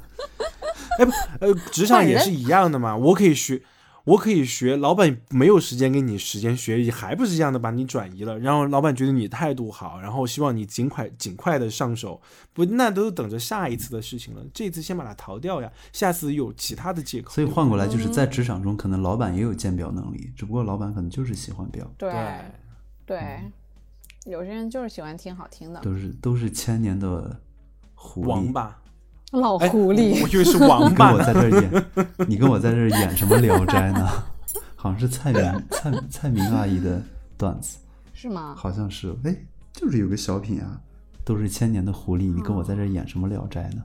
[1.39, 3.61] 呃，职场也是一样的嘛，我可以学。
[4.03, 12.19] 我可以学，老板没有时间给你时间学，也还不是一样的把你转移了，然后老板觉得你态度好，然后希望你尽快尽快的上手，
[12.51, 14.43] 不，那都等着下一次的事情了。
[14.51, 17.31] 这次先把它逃掉呀，下次有其他的借口。
[17.31, 22.11] 所以换过来就是嗯在职场中，可能老板也有鉴表能力，只不过老板可能就是喜欢表，对
[23.05, 23.51] 对，对，
[24.25, 25.79] 有些人就是喜欢听好听的。
[25.81, 27.39] 都是都是千年的
[27.93, 28.27] 狐狸。
[28.27, 28.80] 王八，
[29.31, 31.13] 老哎狐狸我，以为是王你跟八。
[31.13, 31.85] 我在这演，
[32.27, 34.07] 你跟我在这演什么《聊斋》呢？
[34.75, 37.01] 好像是蔡明蔡蔡明阿姨的
[37.37, 37.77] 段子，
[38.13, 38.53] 是吗？
[38.57, 39.35] 好像是，哎，
[39.71, 40.81] 就是有个小品啊，
[41.23, 43.83] 都是千年的狐狸，你跟我在这演什么《聊斋》呢？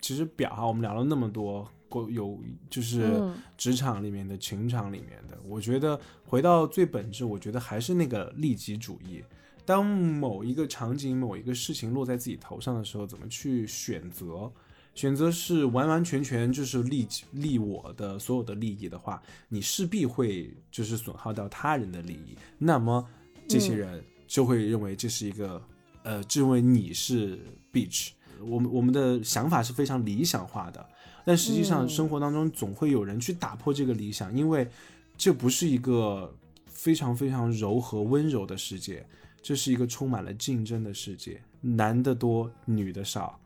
[0.00, 2.38] 其实表哈，我们聊了那么多，过有
[2.70, 9.22] 就是嗯职场里面的、情场里面的，我觉得回到最本质，我觉得还是那个利己主义。
[9.64, 14.50] 当某一个场景、某一个事情落在自己头上的时候，怎么去选择？
[14.96, 22.36] 选择是完完全全就是利利我的所有的利益的话，你势必会就是损耗到他人的利益。
[22.58, 23.06] 那么
[23.46, 25.62] 这些嗯人就会认为这是一个、
[26.02, 27.38] 呃，就认为你是
[27.72, 28.08] bitch。
[28.40, 30.86] 我们我们的想法是非常理想化的，
[31.24, 34.68] 但实际上嗯生活当中总会有人去打破这个理想，因为
[35.16, 36.34] 这不是一个
[36.66, 39.06] 非常非常柔和温柔的世界，
[39.42, 43.40] 这是一个充满了竞争的世界，男的多，女的少，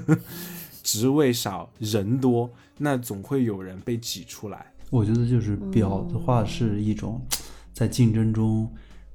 [0.84, 2.48] 职位少人多，
[2.78, 4.72] 那总会有人被挤出来。
[4.90, 7.20] 我觉得就是表的话是一种
[7.72, 8.70] 在竞争中，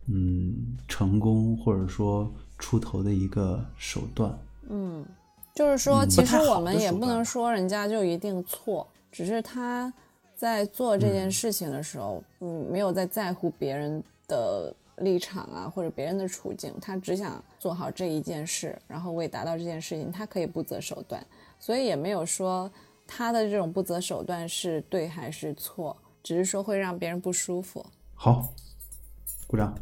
[0.08, 0.54] 嗯，
[0.90, 4.38] 成功或者说出头的一个手段。
[4.68, 5.06] 嗯
[5.56, 9.92] 就是说，其实我们也不能说人家就一定错，只是他
[10.36, 21.26] 在做这件事情的时候，嗯，没有在在乎别人的立场啊，或者别人的处境，他只想做好这一件事，然后为达到这件事情，他可以不择手段，
[21.60, 22.72] 所以也没有说
[23.08, 27.86] 他的这种不择手段是对还是错，只是说会让别人不舒服。
[28.14, 28.54] 好，
[29.48, 29.74] 鼓掌，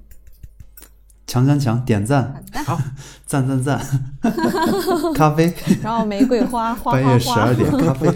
[1.25, 2.77] 强强强，点赞，好，
[3.25, 3.79] 赞赞赞，
[5.13, 5.53] 咖啡，
[5.83, 8.07] 然后玫瑰花花半花花夜十二，点，咖啡。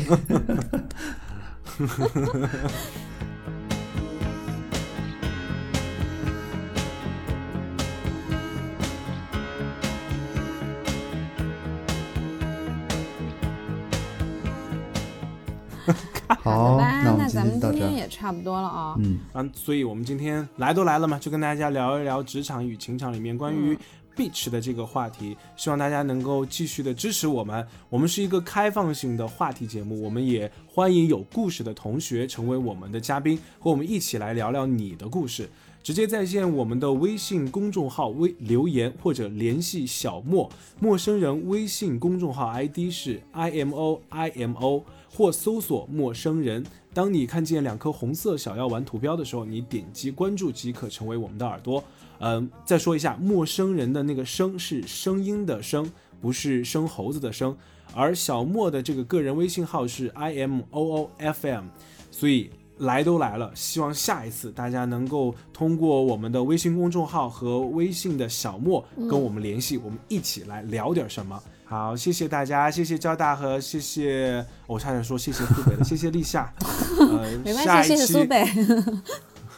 [16.42, 17.78] 好，吧，那我们今那咱们天到这。
[17.78, 18.96] 今天也差不多了啊。
[19.00, 23.78] 嗯，啊，所以我们今天来都来了嘛，就跟大家聊一聊职场与情场里面关于
[24.16, 27.66] beach 的这个话题，希望大家能够继续的支持我们。
[27.90, 35.50] 我们是一个开放性的话题节目，我们也欢迎有故事的同学成为我们的嘉宾，和我们一起来聊聊你的故事。
[35.84, 40.48] 直接在线我们的微信公众号微留言或者联系小莫
[40.80, 46.66] 陌生人微信公众号 ID 是 i m o i m o 或搜索陌生人。
[46.94, 51.84] 当你看见两颗红色小药丸图标的时候，你点击关注即可成为我们的耳朵。
[52.20, 55.90] 嗯，再说一下，陌生人的那个声是声音的声，
[56.22, 57.56] 不是生猴子的生。
[57.94, 61.66] 而小莫的这个个人微信号是 i m o o f m，
[62.10, 71.42] 所以来都来了，希望下一次大家能够通过我们的微信公众号和微信的小莫跟我们联系，我们一起来聊点什么。
[71.72, 76.54] 好，谢谢大家，谢谢交大和谢谢，我差点说谢谢苏北了，谢谢立夏。
[77.00, 78.46] 呃， 没关系，谢谢苏北。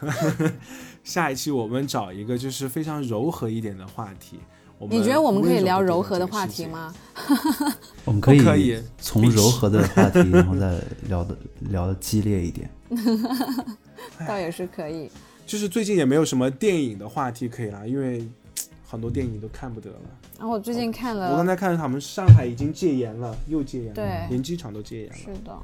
[1.03, 4.39] 下一期我们找一个就是非常柔和一点的话题。
[4.77, 6.45] 我们你觉得我们可以聊柔和的话？
[6.45, 6.93] 题吗？
[8.05, 12.69] 我们可以可以从柔和的话题，然后再聊的聊的激烈一点。
[14.27, 15.09] 倒也是可以。
[15.47, 18.23] 就是最近也没有什么电影的话题可以啦，因为
[18.87, 19.99] 很多电影都看不得了。
[20.43, 25.15] 然后我最近看了我刚，才看他们上海已经戒严了，又戒严了，对连机场都戒严了。
[25.15, 25.57] 是的，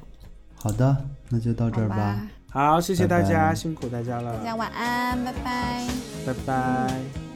[0.54, 0.96] 好的，
[1.28, 2.26] 那就到这儿吧吧。
[2.50, 5.86] 好，谢谢大家，拜拜辛苦大家了，大家晚安，拜拜。
[6.26, 7.29] 拜拜。